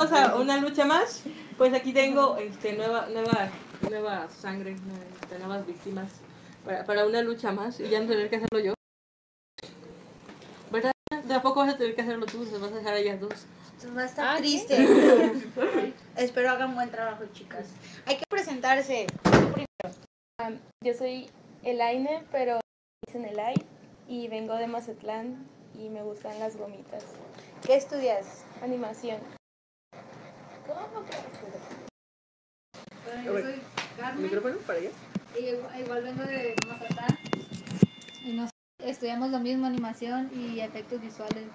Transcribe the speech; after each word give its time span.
Vamos 0.00 0.18
a 0.18 0.36
una 0.36 0.56
lucha 0.56 0.86
más. 0.86 1.24
Pues 1.58 1.74
aquí 1.74 1.92
tengo 1.92 2.38
este, 2.38 2.72
nueva, 2.72 3.06
nueva, 3.12 3.50
nueva 3.90 4.30
sangre, 4.30 4.74
este, 5.20 5.38
nuevas 5.38 5.66
víctimas 5.66 6.10
para, 6.64 6.86
para 6.86 7.06
una 7.06 7.20
lucha 7.20 7.52
más 7.52 7.78
y 7.80 7.88
ya 7.90 8.00
no 8.00 8.08
tener 8.08 8.30
que 8.30 8.36
hacerlo 8.36 8.60
yo. 8.60 8.74
¿Verdad? 10.72 10.92
De 11.24 11.34
a 11.34 11.42
poco 11.42 11.60
vas 11.60 11.74
a 11.74 11.76
tener 11.76 11.94
que 11.94 12.00
hacerlo 12.00 12.24
tú, 12.24 12.46
se 12.46 12.56
vas 12.56 12.72
a 12.72 12.76
dejar 12.76 12.94
a 12.94 12.98
ellas 12.98 13.20
dos. 13.20 13.44
Va 13.94 14.00
a 14.00 14.06
estar 14.06 14.36
Ah, 14.36 14.38
triste. 14.38 14.74
Espero 16.16 16.48
hagan 16.48 16.74
buen 16.74 16.90
trabajo, 16.90 17.24
chicas. 17.34 17.66
Hay 18.06 18.16
que 18.16 18.24
presentarse. 18.30 19.06
Yo 20.82 20.94
soy 20.94 21.28
Elaine, 21.62 22.24
pero 22.32 22.60
dicen 23.06 23.26
Elai 23.26 23.54
y 24.08 24.28
vengo 24.28 24.54
de 24.54 24.66
Mazatlán 24.66 25.46
y 25.78 25.90
me 25.90 26.02
gustan 26.02 26.38
las 26.38 26.56
gomitas. 26.56 27.04
¿Qué 27.66 27.74
estudias? 27.74 28.46
Animación. 28.62 29.39
Bueno, 33.04 33.22
yo 33.24 33.40
soy 33.40 33.60
Carmen 33.98 34.22
¿Micrófono 34.22 34.56
para 34.58 34.78
allá? 34.78 34.90
y 35.38 35.44
igual, 35.46 35.80
igual 35.80 36.02
vengo 36.02 36.22
de 36.22 36.54
Mazatlán. 36.68 37.18
Y 38.24 38.32
nos 38.34 38.50
estudiamos 38.78 39.30
lo 39.30 39.40
mismo, 39.40 39.66
animación 39.66 40.30
y 40.34 40.60
efectos 40.60 41.00
visuales. 41.00 41.46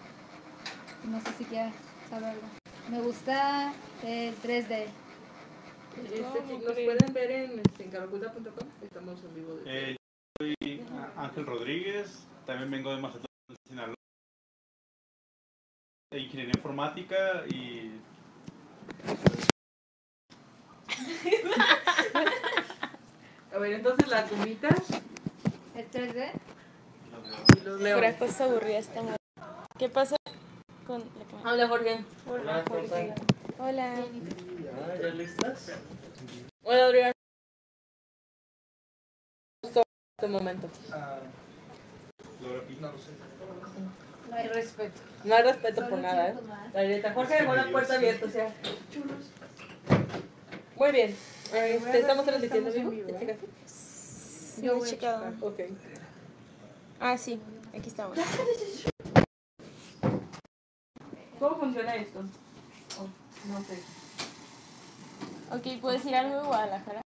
No 1.05 1.22
sé 1.22 1.32
si 1.38 1.46
quieres 1.46 1.74
saber 2.10 2.32
algo. 2.32 2.48
Me 2.90 3.02
gusta 3.02 3.74
el 4.04 4.36
3D. 4.41 4.88
Este, 6.04 6.22
nos 6.22 6.74
pueden 6.74 7.13
ver 7.13 7.32
en, 7.32 7.60
este, 7.60 7.84
en. 7.86 7.94
Estamos 8.84 9.24
en 9.24 9.36
vivo. 9.36 9.55
De... 9.55 9.91
Eh, 9.91 9.96
yo 10.40 10.46
soy 10.46 10.86
Ángel 11.16 11.46
Rodríguez, 11.46 12.27
también 12.46 12.70
vengo 12.70 12.94
de 12.94 13.02
Mazatlán, 13.02 13.27
Sinaloa. 13.66 13.96
De 16.12 16.20
Ingeniería 16.20 16.54
informática 16.55 17.46
y 17.48 17.91
A 23.54 23.58
ver, 23.58 23.74
entonces 23.74 24.08
las 24.08 24.30
gomitas 24.30 24.80
¿El 25.76 25.90
3D? 25.92 26.32
y 27.58 27.66
los 27.66 27.82
leones. 27.82 28.42
Aburrida 28.42 28.77
esta 28.80 29.02
madre. 29.02 29.18
¿Qué 29.77 29.90
pasa 29.90 30.16
con 30.86 31.00
la 31.18 31.26
cámara? 31.26 31.52
Hola, 31.52 31.68
Jorge. 31.68 32.05
Hola. 32.27 32.64
Hola. 33.60 33.94
Ah, 33.96 34.96
¿Ya 35.02 35.08
listas? 35.10 35.72
Hola, 36.64 36.86
Adrián. 36.86 37.12
Justo 39.64 39.80
en 39.82 39.86
este 40.20 40.27
momento. 40.27 40.70
Ah, 40.92 41.20
Laura 42.42 42.62
Pi. 42.68 42.77
no 42.80 42.92
lo 42.92 42.98
sé. 42.98 43.12
No 44.36 44.41
hay 44.41 44.48
respeto. 44.50 45.02
No 45.24 45.36
hay 45.36 45.44
respeto 45.44 45.90
por 45.90 45.98
nada, 46.00 46.28
¿eh? 46.28 46.36
La 46.74 46.84
neta. 46.84 47.14
Jorge 47.14 47.36
dejó 47.36 47.55
la 47.55 47.72
puerta 47.72 47.96
abierta, 47.96 48.26
o 48.26 48.30
sea. 48.30 48.54
Muy 50.76 50.92
bien. 50.92 51.16
Este, 51.54 52.00
estamos 52.00 52.26
transmitiendo 52.26 52.70
en 52.70 52.90
vivo. 52.90 53.10
He 53.18 54.90
checado. 54.90 55.34
Ok. 55.40 55.60
Ah, 57.00 57.18
sí. 57.18 57.40
Aquí 57.74 57.88
estamos. 57.88 58.18
¿Cómo 61.40 61.55
funciona 61.58 61.96
esto? 61.96 62.20
Oh, 62.99 63.08
no 63.48 63.64
sé. 63.64 63.80
Ok, 65.50 65.80
¿puedo 65.80 65.96
decir 65.96 66.14
algo 66.14 66.42
de 66.42 66.46
Guadalajara? 66.46 67.02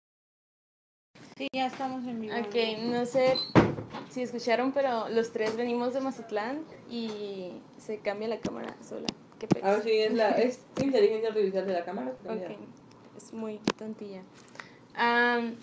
Sí, 1.38 1.48
ya 1.52 1.66
estamos 1.66 2.06
en 2.06 2.22
vivo. 2.22 2.36
Ok, 2.38 2.56
no 2.84 3.04
sé 3.08 3.36
si 4.16 4.22
escucharon, 4.24 4.72
pero 4.72 5.10
los 5.10 5.32
tres 5.34 5.58
venimos 5.58 5.94
de 5.94 6.00
Mazatlán 6.00 6.62
y 6.90 7.52
se 7.78 8.00
cambia 8.00 8.30
la 8.30 8.40
cámara 8.40 8.74
sola. 8.82 9.08
Qué 9.38 9.46
A 9.62 9.72
ver 9.72 9.82
pedo. 9.82 9.84
si 9.84 9.92
es 9.92 10.14
la 10.14 10.30
es 10.38 10.60
inteligencia 10.82 11.30
artificial 11.30 11.68
de 11.68 11.74
la 11.74 11.84
cámara. 11.84 12.14
Ok, 12.26 12.58
es 13.18 13.34
muy 13.34 13.58
tontilla. 13.78 14.22
Am, 14.96 15.56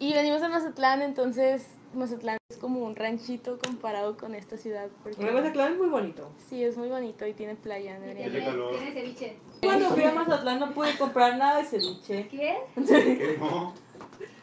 y 0.00 0.12
venimos 0.14 0.40
de 0.40 0.48
Mazatlán, 0.48 1.00
entonces 1.02 1.64
Mazatlán 1.94 2.38
es 2.50 2.56
como 2.56 2.80
un 2.80 2.96
ranchito 2.96 3.60
comparado 3.64 4.16
con 4.16 4.34
esta 4.34 4.56
ciudad. 4.56 4.88
Porque 5.04 5.24
Mazatlán 5.30 5.74
es 5.74 5.78
muy 5.78 5.88
bonito. 5.88 6.28
sí, 6.48 6.64
es 6.64 6.76
muy 6.76 6.88
bonito 6.88 7.24
y 7.24 7.34
tiene 7.34 7.54
playa. 7.54 7.98
Y 7.98 8.00
deberían 8.00 8.16
Tiene 8.16 8.30
tiene, 8.32 8.46
calor. 8.46 8.70
tiene 8.76 8.92
ceviche. 8.92 9.36
Cuando 9.62 9.90
fui 9.90 10.02
a 10.02 10.12
Mazatlán 10.12 10.58
no 10.58 10.74
pude 10.74 10.98
comprar 10.98 11.38
nada 11.38 11.58
de 11.58 11.64
ceviche. 11.66 12.26
¿Qué? 12.28 12.56
¿Qué 12.74 13.36
no? 13.38 13.72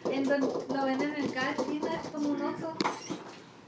En 0.09 0.23
donde 0.23 0.47
lo 0.73 0.85
venden 0.85 1.13
en 1.13 1.27
cada 1.29 1.51
esquina, 1.51 2.01
es 2.01 2.07
como 2.09 2.29
un 2.29 2.41
oso. 2.41 2.73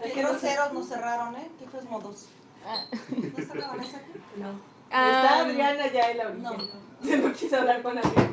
Es 0.02 0.08
Qué 0.08 0.14
que 0.14 0.24
no 0.24 0.30
sé. 0.30 0.48
groseros 0.48 0.74
nos 0.74 0.88
cerraron, 0.88 1.36
¿eh? 1.36 1.48
Qué 1.60 1.68
feos 1.68 1.86
modos. 1.86 2.28
Ah, 2.66 2.84
¿No 3.10 3.38
está 3.38 3.56
la 3.56 3.68
Vanessa 3.68 3.98
aquí? 3.98 4.12
No. 4.38 4.48
Ah, 4.92 5.12
Está 5.24 5.40
Adriana 5.42 5.88
ya 5.92 6.12
en 6.12 6.18
la 6.18 6.30
No. 6.30 6.50
orilla. 6.52 6.74
Yo 7.02 7.18
no 7.18 7.34
quise 7.34 7.56
hablar 7.56 7.82
con 7.82 7.98
Adriana. 7.98 8.32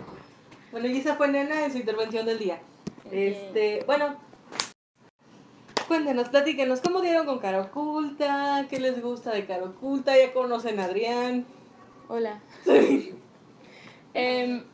Bueno, 0.73 0.87
y 0.89 0.99
esa 0.99 1.15
fue 1.17 1.29
Nena 1.29 1.65
en 1.65 1.73
su 1.73 1.79
intervención 1.79 2.27
del 2.27 2.39
día. 2.39 2.59
Este, 3.11 3.85
bueno. 3.87 4.17
Cuéntenos, 5.87 6.29
platíquenos, 6.29 6.83
¿cómo 6.83 7.01
dieron 7.01 7.25
con 7.25 7.39
Cara 7.39 7.63
Oculta? 7.63 8.67
¿Qué 8.69 8.79
les 8.79 9.01
gusta 9.03 9.31
de 9.31 9.47
Cara 9.47 9.65
Oculta? 9.65 10.15
¿Ya 10.19 10.35
conocen 10.35 10.79
a 10.81 10.85
Adrián? 10.85 11.47
Hola. 12.09 12.41
Em, 14.15 14.65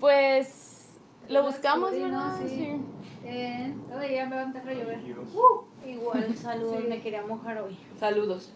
pues 0.00 0.88
lo 1.28 1.42
buscamos, 1.42 1.90
Sí, 1.92 2.00
¿verdad? 2.02 2.40
¿no? 2.40 2.48
Sí. 2.48 2.80
Eh, 3.24 3.74
oye, 3.96 4.14
ya 4.14 4.26
me 4.26 4.36
va 4.36 4.42
a 4.42 4.44
empezar 4.44 4.68
a 4.70 4.74
llover. 4.74 5.00
Igual, 5.86 6.36
saludos. 6.36 6.76
Sí. 6.82 6.88
Me 6.88 7.00
quería 7.00 7.22
mojar 7.26 7.58
hoy. 7.62 7.78
Saludos. 7.98 8.52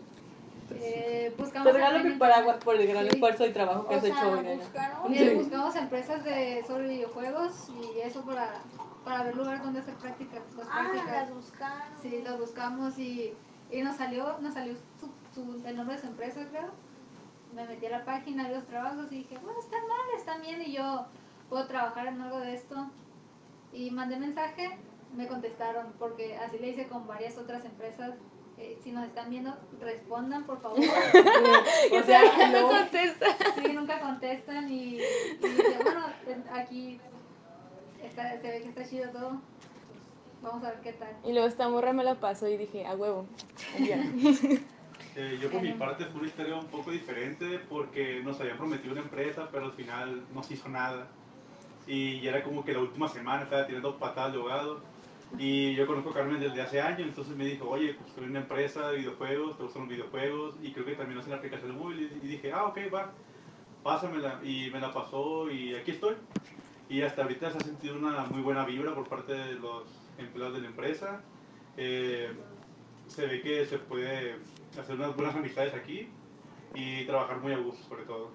Eh, 0.70 1.32
buscamos 1.38 1.66
Te 1.66 1.72
regalo 1.72 2.04
mi 2.04 2.16
paraguas 2.16 2.56
por 2.62 2.76
el 2.76 2.86
gran 2.86 3.04
Sí. 3.04 3.10
esfuerzo 3.14 3.46
y 3.46 3.52
trabajo 3.52 3.88
que 3.88 3.94
has 3.94 4.04
hecho 4.04 4.30
hoy, 4.32 4.56
buscaron. 4.56 5.14
Eh, 5.14 5.34
buscamos 5.34 5.76
empresas 5.76 6.24
de 6.24 6.62
sobre 6.66 6.88
videojuegos 6.88 7.68
y 7.70 8.00
eso 8.00 8.22
para, 8.22 8.52
para 9.04 9.24
ver 9.24 9.34
lugar 9.36 9.62
donde 9.62 9.80
hacer 9.80 9.94
prácticas. 9.94 10.42
Las 10.56 10.68
Ah, 10.70 10.88
prácticas. 10.90 11.10
las 11.28 11.34
buscaron. 11.34 11.82
Sí, 12.02 12.20
las 12.22 12.38
buscamos 12.38 12.98
y, 12.98 13.32
y 13.70 13.80
nos 13.82 13.96
salió, 13.96 14.38
nos 14.40 14.52
salió 14.54 14.74
su, 15.00 15.08
su- 15.34 15.66
el 15.66 15.74
nombre 15.76 15.96
de 15.96 16.02
su 16.02 16.08
empresa, 16.08 16.40
creo. 16.50 16.68
Me 17.54 17.66
metí 17.66 17.86
a 17.86 17.90
la 17.90 18.04
página 18.04 18.46
de 18.48 18.54
los 18.56 18.66
trabajos 18.66 19.06
y 19.10 19.16
dije, 19.16 19.38
bueno, 19.42 19.58
están 19.58 19.80
mal, 19.88 20.18
están 20.18 20.42
bien 20.42 20.60
y 20.60 20.72
yo 20.74 21.06
puedo 21.48 21.66
trabajar 21.66 22.08
en 22.08 22.20
algo 22.20 22.40
de 22.40 22.52
esto. 22.54 22.90
Y 23.72 23.90
mandé 23.90 24.18
mensaje, 24.18 24.76
me 25.14 25.26
contestaron, 25.26 25.92
porque 25.98 26.36
así 26.36 26.58
le 26.58 26.68
hice 26.70 26.86
con 26.88 27.06
varias 27.06 27.36
otras 27.38 27.64
empresas. 27.64 28.14
eh, 28.56 28.76
si 28.82 28.90
nos 28.92 29.06
están 29.06 29.30
viendo, 29.30 29.54
respondan, 29.80 30.44
por 30.44 30.60
favor. 30.60 30.78
O 31.92 32.02
sea, 32.02 32.22
no 32.52 32.60
no. 32.62 32.68
contesta. 32.68 33.26
Sí, 33.56 33.72
nunca 33.72 34.00
contestan 34.00 34.70
y, 34.70 34.96
y 34.96 35.00
dije, 35.40 35.78
bueno, 35.82 36.04
aquí 36.52 37.00
está, 38.02 38.40
se 38.40 38.48
ve 38.50 38.62
que 38.62 38.68
está 38.68 38.84
chido 38.88 39.10
todo. 39.10 39.40
Vamos 40.42 40.62
a 40.64 40.70
ver 40.70 40.80
qué 40.82 40.92
tal. 40.92 41.16
Y 41.24 41.32
luego 41.32 41.48
esta 41.48 41.68
morra 41.68 41.92
me 41.92 42.04
la 42.04 42.14
pasó 42.16 42.48
y 42.48 42.56
dije, 42.56 42.86
a 42.86 42.94
huevo. 42.94 43.26
Eh, 45.14 45.38
yo 45.40 45.50
por 45.50 45.62
mi 45.62 45.72
parte 45.72 46.04
fue 46.06 46.20
una 46.20 46.28
historia 46.28 46.54
un 46.56 46.66
poco 46.66 46.92
diferente 46.92 47.58
porque 47.68 48.20
nos 48.22 48.38
habían 48.40 48.56
prometido 48.56 48.92
una 48.92 49.02
empresa, 49.02 49.48
pero 49.50 49.64
al 49.64 49.72
final 49.72 50.24
no 50.32 50.42
se 50.44 50.54
hizo 50.54 50.68
nada. 50.68 51.08
Y 51.86 52.20
ya 52.20 52.30
era 52.30 52.44
como 52.44 52.64
que 52.64 52.72
la 52.72 52.80
última 52.80 53.08
semana 53.08 53.42
estaba 53.44 53.66
tirando 53.66 53.98
patadas 53.98 54.32
de 54.32 54.38
ahogado. 54.38 54.80
Y 55.36 55.74
yo 55.74 55.86
conozco 55.86 56.10
a 56.10 56.14
Carmen 56.14 56.40
desde 56.40 56.62
hace 56.62 56.80
años, 56.80 57.08
entonces 57.08 57.36
me 57.36 57.44
dijo, 57.44 57.68
oye, 57.68 57.94
pues 57.94 58.08
estoy 58.08 58.24
en 58.24 58.30
una 58.30 58.40
empresa 58.40 58.90
de 58.90 58.98
videojuegos, 58.98 59.56
te 59.58 59.64
gustan 59.64 59.82
los 59.82 59.90
videojuegos, 59.90 60.54
y 60.62 60.72
creo 60.72 60.86
que 60.86 60.94
también 60.94 61.20
hacen 61.20 61.34
aplicaciones 61.34 61.76
móviles. 61.76 62.12
Y 62.22 62.26
dije, 62.26 62.52
ah, 62.52 62.66
ok, 62.66 62.78
va, 62.92 63.12
pásamela. 63.82 64.40
Y 64.42 64.70
me 64.70 64.80
la 64.80 64.92
pasó 64.92 65.50
y 65.50 65.74
aquí 65.74 65.90
estoy. 65.92 66.16
Y 66.88 67.02
hasta 67.02 67.22
ahorita 67.22 67.50
se 67.50 67.58
ha 67.58 67.60
sentido 67.60 67.96
una 67.96 68.24
muy 68.24 68.40
buena 68.40 68.64
vibra 68.64 68.94
por 68.94 69.06
parte 69.08 69.34
de 69.34 69.54
los 69.54 69.84
empleados 70.16 70.54
de 70.54 70.62
la 70.62 70.68
empresa. 70.68 71.20
Eh, 71.76 72.32
se 73.06 73.26
ve 73.26 73.42
que 73.42 73.66
se 73.66 73.78
puede 73.78 74.36
hacer 74.78 74.94
unas 74.94 75.14
buenas 75.14 75.36
amistades 75.36 75.74
aquí 75.74 76.08
y 76.74 77.04
trabajar 77.06 77.38
muy 77.40 77.52
a 77.52 77.58
gusto 77.58 77.82
sobre 77.88 78.04
todo. 78.04 78.30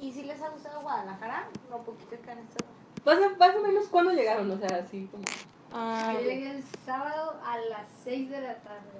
¿Y 0.00 0.12
si 0.12 0.22
les 0.22 0.40
ha 0.42 0.48
gustado 0.50 0.80
Guadalajara? 0.80 1.48
Lo 1.70 1.82
poquito 1.82 2.20
que 2.22 2.30
han 2.30 2.38
estado. 2.38 2.77
Más 3.04 3.18
o, 3.18 3.36
más 3.38 3.56
o 3.56 3.62
menos, 3.62 3.86
¿cuándo 3.88 4.12
llegaron? 4.12 4.50
O 4.50 4.58
sea, 4.58 4.76
así 4.76 5.08
como... 5.10 5.24
Ah, 5.72 6.12
Yo 6.14 6.20
llegué 6.20 6.50
el 6.56 6.62
sábado 6.62 7.38
a 7.44 7.58
las 7.58 7.88
6 8.04 8.30
de 8.30 8.40
la 8.40 8.54
tarde. 8.62 8.90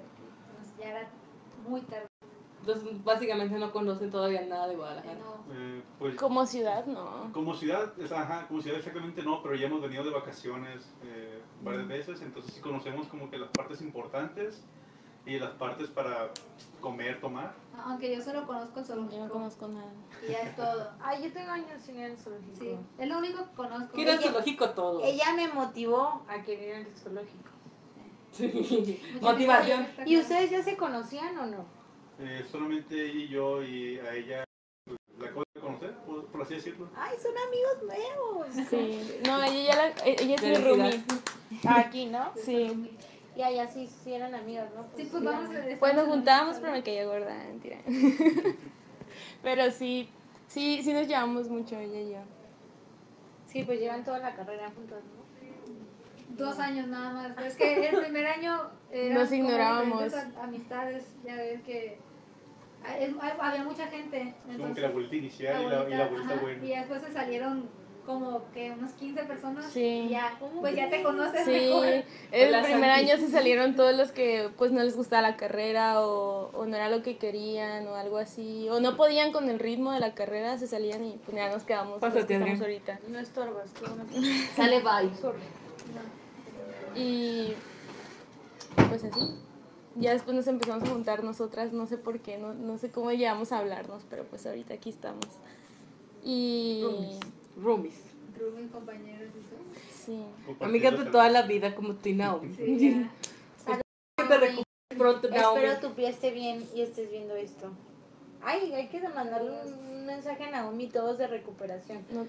Entonces 0.51 0.77
ya 0.77 0.89
era 0.89 1.07
muy 1.67 1.81
tarde. 1.81 2.07
Entonces, 2.61 3.03
básicamente 3.03 3.57
no 3.57 3.71
conocen 3.71 4.11
todavía 4.11 4.41
nada 4.45 4.67
de 4.67 4.75
Guadalajara. 4.75 5.15
No. 5.19 5.53
Eh, 5.53 5.81
pues, 5.97 6.15
como 6.15 6.45
ciudad, 6.45 6.85
no. 6.85 7.31
como 7.33 7.53
ciudad, 7.55 7.93
es- 7.99 8.11
ajá, 8.11 8.45
como 8.47 8.61
ciudad 8.61 8.77
exactamente 8.79 9.23
no, 9.23 9.41
pero 9.41 9.55
ya 9.55 9.67
hemos 9.67 9.81
venido 9.81 10.03
de 10.03 10.11
vacaciones 10.11 10.93
eh, 11.03 11.41
varias 11.63 11.87
veces, 11.87 12.21
entonces 12.21 12.53
sí 12.53 12.61
conocemos 12.61 13.07
como 13.07 13.29
que 13.31 13.37
las 13.37 13.49
partes 13.51 13.81
importantes 13.81 14.63
y 15.29 15.39
las 15.39 15.51
partes 15.51 15.89
para 15.89 16.31
comer, 16.81 17.19
tomar. 17.21 17.53
Aunque 17.85 18.15
yo 18.15 18.21
solo 18.21 18.45
conozco 18.45 18.79
el 18.79 18.85
Yo 18.85 18.93
zoológico. 18.93 19.23
no 19.25 19.29
conozco 19.31 19.67
nada. 19.67 19.91
Y 20.27 20.31
ya 20.31 20.39
es 20.41 20.55
todo. 20.55 20.91
Ay, 21.01 21.23
yo 21.23 21.31
tengo 21.33 21.51
años 21.51 21.81
sin 21.81 21.97
ir 21.97 22.05
al 22.05 22.17
zoológico. 22.17 22.55
Sí, 22.59 22.75
es 22.97 23.07
lo 23.07 23.17
único 23.19 23.45
que 23.45 23.55
conozco. 23.55 23.93
Que 23.95 24.01
era 24.01 24.13
el 24.13 24.19
Ella- 24.19 24.29
zoológico 24.31 24.69
todo. 24.71 25.03
Ella 25.03 25.33
me 25.35 25.47
motivó 25.49 26.23
a 26.27 26.41
querer 26.43 26.81
ir 26.81 26.87
al 26.87 26.95
zoológico. 26.97 27.49
Sí. 28.31 29.01
Motivación. 29.21 29.87
¿Y 30.05 30.17
ustedes 30.17 30.51
ya 30.51 30.61
se 30.63 30.77
conocían 30.77 31.37
o 31.37 31.45
no? 31.47 31.65
Eh, 32.19 32.45
solamente 32.51 32.95
ella 33.05 33.19
y 33.19 33.27
yo 33.29 33.63
y 33.63 33.97
a 33.99 34.13
ella 34.13 34.43
la 35.17 35.25
acabo 35.25 35.43
de 35.55 35.61
conocer, 35.61 35.95
por, 36.05 36.25
por 36.27 36.41
así 36.41 36.55
decirlo. 36.55 36.87
Ay, 36.95 37.15
son 37.21 37.31
amigos 37.47 37.83
nuevos. 37.83 38.69
Sí. 38.69 39.19
No, 39.25 39.41
ella 39.43 39.63
ya 39.63 39.75
la, 39.75 40.05
ella 40.05 40.35
es 40.35 40.43
mi 40.43 40.53
roomie. 40.55 41.03
Aquí, 41.67 42.05
¿no? 42.07 42.31
Sí. 42.35 42.91
Y 43.35 43.41
allá 43.41 43.67
sí, 43.67 43.87
sí 43.87 44.13
eran 44.13 44.35
amigas, 44.35 44.69
¿no? 44.75 44.85
Sí, 44.95 45.07
pues 45.09 45.23
vamos 45.23 45.49
a 45.55 45.79
Pues 45.79 45.93
nos 45.93 46.07
juntábamos, 46.07 46.57
pero 46.59 46.71
me 46.73 46.83
caía 46.83 47.05
gorda, 47.05 47.33
mentira. 47.47 47.77
Pero 49.41 49.71
sí, 49.71 50.09
sí, 50.47 50.81
sí 50.83 50.93
nos 50.93 51.07
llevamos 51.07 51.49
mucho 51.49 51.77
ella 51.79 51.99
y 51.99 52.11
yo. 52.11 52.19
Sí, 53.47 53.63
pues 53.63 53.79
llevan 53.79 54.03
toda 54.03 54.19
la 54.19 54.35
carrera 54.35 54.69
juntos, 54.69 54.99
¿no? 55.03 56.37
Dos 56.37 56.59
años 56.59 56.87
nada 56.87 57.11
más. 57.11 57.45
Es 57.45 57.55
que 57.55 57.89
el 57.89 57.99
primer 57.99 58.25
año 58.25 58.69
eran 58.91 59.17
Nos 59.17 59.29
como 59.29 59.43
ignorábamos. 59.43 60.13
amistades, 60.41 61.05
ya 61.25 61.35
ves 61.35 61.61
que 61.63 61.97
había 63.41 63.63
mucha 63.63 63.87
gente. 63.87 64.35
Como 64.43 64.53
Entonces, 64.53 64.75
que 64.75 64.81
la 64.81 64.89
vuelta 64.89 65.15
inicial 65.15 65.61
y 65.61 65.65
la, 65.65 65.89
y 65.89 65.93
la 65.97 66.07
vuelta 66.07 66.33
ajá, 66.33 66.41
buena. 66.41 66.65
Y 66.65 66.69
después 66.69 67.01
se 67.01 67.11
salieron 67.11 67.69
como 68.09 68.41
que 68.55 68.71
unas 68.71 68.93
15 68.93 69.23
personas. 69.25 69.71
Sí. 69.71 69.83
Y 69.83 70.09
ya, 70.09 70.35
pues 70.59 70.75
ya 70.75 70.89
te 70.89 71.03
conoces 71.03 71.45
Sí, 71.45 71.51
mejor. 71.51 71.85
el 71.85 72.47
Hola, 72.49 72.63
primer 72.63 72.89
Santi. 72.89 73.11
año 73.11 73.17
se 73.19 73.29
salieron 73.29 73.75
todos 73.75 73.95
los 73.95 74.11
que 74.11 74.49
pues 74.57 74.71
no 74.71 74.81
les 74.81 74.95
gustaba 74.95 75.21
la 75.21 75.37
carrera 75.37 76.01
o, 76.01 76.49
o 76.53 76.65
no 76.65 76.75
era 76.75 76.89
lo 76.89 77.03
que 77.03 77.17
querían 77.17 77.87
o 77.87 77.93
algo 77.93 78.17
así, 78.17 78.67
o 78.69 78.79
no 78.79 78.97
podían 78.97 79.31
con 79.31 79.47
el 79.47 79.59
ritmo 79.59 79.91
de 79.91 79.99
la 79.99 80.15
carrera, 80.15 80.57
se 80.57 80.65
salían 80.65 81.05
y 81.05 81.19
pues 81.23 81.37
ya 81.37 81.51
nos 81.51 81.61
quedamos 81.65 81.99
Pásate, 81.99 82.25
que 82.25 82.33
estamos 82.33 82.59
ahorita. 82.59 82.99
No 83.09 83.19
estorbas, 83.19 83.69
tú 83.75 83.85
no 83.85 84.03
Sale 84.55 84.79
bye. 84.81 85.11
Y 86.95 87.53
pues 88.89 89.03
así. 89.03 89.35
Ya 89.97 90.13
después 90.13 90.35
nos 90.35 90.47
empezamos 90.47 90.83
a 90.89 90.91
juntar 90.91 91.23
nosotras, 91.23 91.73
no 91.73 91.85
sé 91.85 91.99
por 91.99 92.21
qué, 92.21 92.39
no, 92.39 92.55
no 92.55 92.79
sé 92.79 92.89
cómo 92.89 93.11
llegamos 93.11 93.51
a 93.51 93.59
hablarnos, 93.59 94.01
pero 94.09 94.23
pues 94.23 94.47
ahorita 94.47 94.73
aquí 94.73 94.89
estamos. 94.89 95.27
Y 96.23 96.83
Roomies. 97.61 98.01
Roomies. 98.39 98.71
Compañeros 98.71 99.29
y 99.35 100.03
sí. 100.05 100.23
Amigas 100.59 100.97
de 100.97 101.05
toda 101.05 101.29
la 101.29 101.43
vida 101.43 101.75
como 101.75 101.95
tú 101.95 102.09
y 102.09 102.13
Naomi. 102.13 102.53
Sí, 102.55 103.05
te 104.87 104.95
pronto, 104.95 105.29
Naomi. 105.29 105.63
Espero 105.63 105.89
tu 105.89 105.95
pie 105.95 106.09
esté 106.09 106.31
bien 106.31 106.65
y 106.73 106.81
estés 106.81 107.09
viendo 107.09 107.35
esto. 107.35 107.71
Ay, 108.41 108.73
hay 108.73 108.87
que 108.87 109.01
mandarle 109.09 109.51
un 109.65 110.05
mensaje 110.05 110.45
a 110.45 110.51
Naomi 110.51 110.87
todos 110.87 111.17
de 111.17 111.27
recuperación. 111.27 112.05
No, 112.11 112.27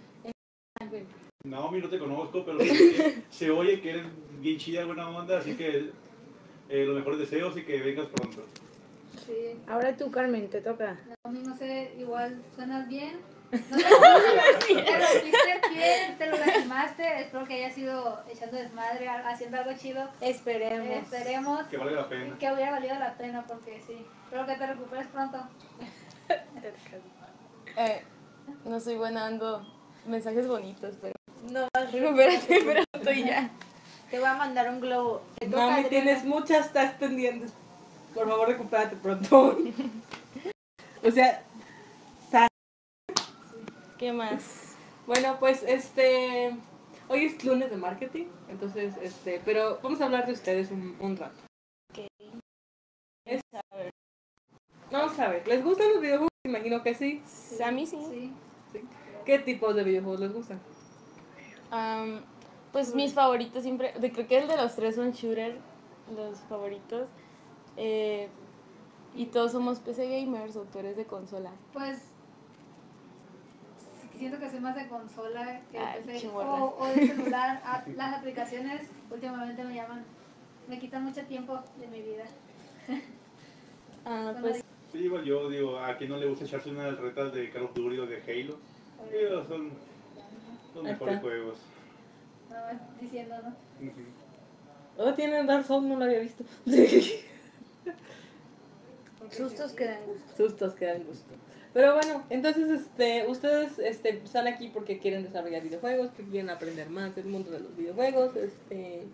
Naomi 1.45 1.81
no 1.81 1.89
te 1.89 1.99
conozco, 1.99 2.45
pero 2.45 2.61
se, 2.61 3.23
se 3.31 3.51
oye 3.51 3.81
que 3.81 3.91
eres 3.91 4.07
bien 4.41 4.59
chida, 4.59 4.85
buena 4.85 5.09
onda, 5.09 5.39
así 5.39 5.55
que 5.55 5.91
eh, 6.69 6.85
los 6.85 6.97
mejores 6.97 7.21
deseos 7.21 7.57
y 7.57 7.63
que 7.63 7.81
vengas 7.81 8.07
pronto. 8.07 8.45
Sí. 9.27 9.57
Ahora 9.67 9.97
tú, 9.97 10.11
Carmen, 10.11 10.49
te 10.49 10.61
toca. 10.61 10.99
Mí 11.31 11.43
no 11.45 11.57
sé, 11.57 11.95
igual 11.99 12.43
suenas 12.55 12.89
bien. 12.89 13.19
No 13.51 13.59
sé 13.79 13.85
cómo 13.85 14.85
te 14.85 14.99
lo 14.99 15.05
hiciste 15.05 15.61
bien, 15.75 16.19
te 16.19 16.27
lo 16.27 16.37
lastimaste. 16.39 17.21
Espero 17.23 17.45
que 17.47 17.55
hayas 17.65 17.77
ido 17.79 18.21
echando 18.31 18.57
desmadre, 18.57 19.09
ha- 19.09 19.29
haciendo 19.29 19.57
algo 19.59 19.73
chido. 19.77 20.09
Esperemos. 20.21 20.87
Esperemos 20.89 21.67
Que 21.67 21.77
valga 21.77 22.03
la 22.03 22.09
pena. 22.09 22.39
que 22.39 22.53
hubiera 22.53 22.71
valido 22.73 22.95
la 22.99 23.15
pena 23.15 23.45
porque 23.47 23.83
sí. 23.87 24.07
Espero 24.25 24.47
que 24.47 24.55
te 24.55 24.67
recuperes 24.67 25.07
pronto. 25.09 25.39
eh, 27.77 28.03
no 28.65 28.81
soy 28.81 28.97
buena 28.97 29.23
dando 29.23 29.67
mensajes 30.07 30.47
bonitos, 30.47 30.95
pero 31.01 31.15
No, 31.51 31.67
recupérate 31.91 32.61
pronto 32.93 33.13
y 33.13 33.25
ya. 33.25 33.51
te 34.11 34.19
voy 34.19 34.29
a 34.29 34.35
mandar 34.35 34.69
un 34.71 34.81
globo. 34.81 35.23
Te 35.39 35.47
Adriana. 35.47 35.89
tienes 35.89 36.25
muchas 36.25 36.73
tasas 36.73 36.95
pendientes. 36.95 37.53
Por 38.15 38.29
favor, 38.29 38.49
recupérate 38.49 38.97
pronto. 38.97 39.59
o 41.05 41.11
sea, 41.11 41.43
¿Qué 44.01 44.15
más? 44.15 44.77
bueno, 45.07 45.37
pues 45.39 45.63
este. 45.63 46.57
Hoy 47.09 47.27
es 47.27 47.45
lunes 47.45 47.69
de 47.71 47.77
marketing, 47.77 48.29
entonces, 48.49 48.95
este. 49.03 49.43
Pero 49.45 49.79
vamos 49.83 50.01
a 50.01 50.07
hablar 50.07 50.25
de 50.27 50.33
ustedes 50.33 50.71
un, 50.71 50.97
un 51.01 51.19
rato. 51.19 51.39
Ok. 51.93 52.07
Es- 53.27 53.43
Vamos 54.91 55.19
a 55.19 55.29
ver, 55.29 55.47
¿les 55.47 55.63
gustan 55.63 55.91
los 55.93 56.01
videojuegos? 56.01 56.31
Imagino 56.47 56.83
que 56.83 56.95
sí. 56.95 57.23
A 57.63 57.71
mí 57.71 57.87
sí. 57.87 58.33
Sí. 58.73 58.81
¿Qué 59.27 59.39
tipos 59.39 59.75
de 59.77 59.85
videojuegos 59.85 60.21
les 60.21 60.33
gustan? 60.33 60.61
Am, 61.71 62.23
pues 62.73 62.95
mis 62.95 63.13
favoritos 63.13 63.63
siempre, 63.63 63.93
de, 64.01 64.11
creo 64.11 64.27
que 64.27 64.39
el 64.39 64.49
de 64.49 64.57
los 64.57 64.75
tres 64.77 64.95
son 64.97 65.13
shooter, 65.13 65.59
los 66.17 66.39
favoritos. 66.49 67.07
Eh, 67.77 68.29
y 69.15 69.27
todos 69.27 69.53
somos 69.53 69.79
PC 69.81 70.09
gamers 70.09 70.57
o 70.57 70.63
tú 70.63 70.79
eres 70.79 70.97
de 70.97 71.05
consola. 71.05 71.53
Pues 71.75 71.99
siento 74.21 74.39
que 74.39 74.51
soy 74.51 74.61
más 74.61 74.77
de 74.77 74.87
consola 74.87 75.61
que 75.73 75.79
Ay, 75.79 76.03
PC 76.05 76.29
o, 76.29 76.77
o 76.79 76.87
de 76.89 77.07
celular. 77.09 77.61
Ah, 77.65 77.83
Las 77.97 78.19
aplicaciones 78.19 78.83
últimamente 79.11 79.65
me 79.65 79.75
llaman, 79.75 80.05
me 80.69 80.79
quitan 80.79 81.05
mucho 81.05 81.23
tiempo 81.23 81.59
de 81.79 81.87
mi 81.89 82.03
vida. 82.03 82.25
Ah, 84.05 84.35
pues 84.41 84.63
Sí, 84.93 84.99
igual 84.99 85.25
yo 85.25 85.49
digo, 85.49 85.79
a 85.79 85.97
quien 85.97 86.11
no 86.11 86.17
le 86.17 86.27
gusta 86.27 86.45
echarse 86.45 86.69
unas 86.71 86.99
retas 86.99 87.33
de 87.33 87.49
Call 87.51 87.63
of 87.65 87.75
Duty 87.75 87.99
o 87.99 88.07
de 88.07 88.17
Halo. 88.23 88.59
Digo, 89.11 89.45
son 89.45 89.71
los 90.75 90.85
mejores 90.85 91.21
juegos. 91.21 91.59
Más 92.51 93.01
diciendo, 93.01 93.37
¿no? 93.43 93.49
Ujú. 93.87 94.01
Oh, 94.99 95.15
tienen 95.15 95.47
Dark 95.47 95.65
Souls, 95.65 95.87
no 95.87 95.97
lo 95.97 96.05
había 96.05 96.19
visto. 96.19 96.45
Sustos 99.31 99.73
que 99.73 99.85
dan 99.87 100.05
gusto. 100.07 100.37
Sustos 100.37 100.75
que 100.75 100.87
dan 100.87 101.05
gusto. 101.05 101.35
Pero 101.73 101.95
bueno, 101.95 102.25
entonces 102.31 102.69
este, 102.69 103.27
ustedes 103.29 103.79
este, 103.79 104.21
están 104.25 104.49
aquí 104.49 104.69
porque 104.69 104.99
quieren 104.99 105.23
desarrollar 105.23 105.63
videojuegos, 105.63 106.09
porque 106.09 106.31
quieren 106.31 106.51
aprender 106.51 106.91
más 106.91 107.15
del 107.15 107.27
mundo 107.27 107.51
de 107.51 107.61
los 107.61 107.77
videojuegos. 107.77 108.35
Este, 108.35 109.07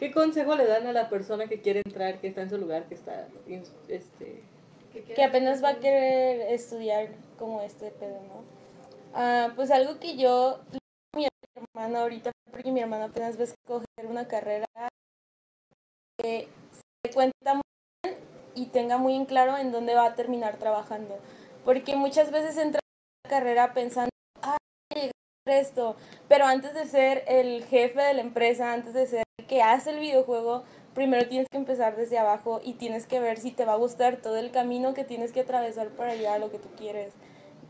¿Qué 0.00 0.10
consejo 0.10 0.56
le 0.56 0.66
dan 0.66 0.86
a 0.88 0.92
la 0.92 1.08
persona 1.08 1.46
que 1.46 1.60
quiere 1.60 1.82
entrar, 1.84 2.20
que 2.20 2.26
está 2.26 2.42
en 2.42 2.50
su 2.50 2.58
lugar, 2.58 2.86
que 2.88 2.94
está 2.94 3.28
este, 3.88 4.42
que 5.02 5.24
apenas 5.24 5.62
va 5.62 5.70
a 5.70 5.78
querer 5.80 6.52
estudiar 6.52 7.08
como 7.38 7.62
este 7.62 7.90
pedo, 7.90 8.20
¿no? 8.22 8.44
Ah, 9.12 9.52
pues 9.54 9.70
algo 9.70 9.98
que 9.98 10.16
yo, 10.16 10.60
mi 11.16 11.26
hermana 11.56 12.02
ahorita, 12.02 12.32
porque 12.50 12.72
mi 12.72 12.80
hermana 12.80 13.06
apenas 13.06 13.36
va 13.36 13.42
a 13.42 13.44
escoger 13.44 14.06
una 14.08 14.26
carrera, 14.26 14.66
que 16.18 16.48
se 17.04 17.12
cuenta 17.12 17.54
muy 17.54 17.62
bien 18.02 18.16
y 18.54 18.66
tenga 18.66 18.98
muy 18.98 19.14
en 19.14 19.26
claro 19.26 19.56
en 19.56 19.72
dónde 19.72 19.94
va 19.94 20.06
a 20.06 20.14
terminar 20.14 20.58
trabajando. 20.58 21.18
Porque 21.64 21.96
muchas 21.96 22.30
veces 22.30 22.58
entra 22.58 22.78
a 22.78 23.28
la 23.28 23.30
carrera 23.30 23.72
pensando, 23.72 24.10
ah, 24.42 24.58
llegar 24.94 25.12
a 25.46 25.58
esto, 25.58 25.96
pero 26.28 26.44
antes 26.44 26.74
de 26.74 26.84
ser 26.86 27.24
el 27.26 27.64
jefe 27.64 28.02
de 28.02 28.14
la 28.14 28.20
empresa, 28.20 28.72
antes 28.72 28.92
de 28.92 29.06
ser 29.06 29.22
el 29.38 29.46
que 29.46 29.62
hace 29.62 29.90
el 29.90 30.00
videojuego, 30.00 30.64
primero 30.94 31.26
tienes 31.26 31.48
que 31.50 31.56
empezar 31.56 31.96
desde 31.96 32.18
abajo 32.18 32.60
y 32.62 32.74
tienes 32.74 33.06
que 33.06 33.18
ver 33.18 33.38
si 33.38 33.50
te 33.50 33.64
va 33.64 33.72
a 33.72 33.76
gustar 33.76 34.18
todo 34.18 34.36
el 34.36 34.50
camino 34.50 34.92
que 34.92 35.04
tienes 35.04 35.32
que 35.32 35.40
atravesar 35.40 35.88
para 35.88 36.14
llegar 36.14 36.34
a 36.34 36.38
lo 36.38 36.50
que 36.50 36.58
tú 36.58 36.68
quieres. 36.76 37.14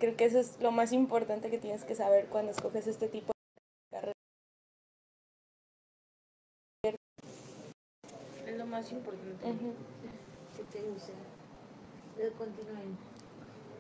Creo 0.01 0.17
que 0.17 0.25
eso 0.25 0.41
es 0.41 0.61
lo 0.61 0.73
más 0.73 0.93
importante 0.93 1.51
que 1.51 1.59
tienes 1.59 1.85
que 1.85 1.95
saber 1.95 2.27
cuando 2.27 2.51
escoges 2.51 2.89
este 2.89 3.09
tipo 3.09 3.33
de 3.33 3.97
carrera. 3.97 4.13
Es 8.45 8.59
lo 8.59 8.67
más 8.67 8.91
importante. 8.91 9.45
Que 10.57 10.65
te. 10.65 10.81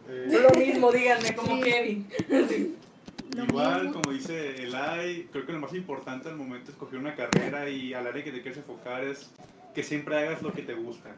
Eh, 0.08 0.40
lo 0.42 0.58
mismo, 0.58 0.92
díganme, 0.92 1.34
como 1.34 1.60
Kevin. 1.60 2.06
Igual, 3.36 3.92
como 3.92 4.12
dice 4.12 4.62
Elai, 4.62 5.24
creo 5.32 5.46
que 5.46 5.52
lo 5.52 5.58
más 5.58 5.74
importante 5.74 6.28
al 6.28 6.36
momento 6.36 6.66
de 6.66 6.72
escoger 6.72 6.98
una 6.98 7.14
carrera 7.14 7.68
y 7.68 7.92
al 7.94 8.06
área 8.06 8.22
que 8.22 8.30
te 8.30 8.42
quieres 8.42 8.58
enfocar 8.58 9.02
es 9.04 9.30
que 9.74 9.82
siempre 9.82 10.16
hagas 10.16 10.42
lo 10.42 10.52
que 10.52 10.62
te 10.62 10.74
gusta. 10.74 11.16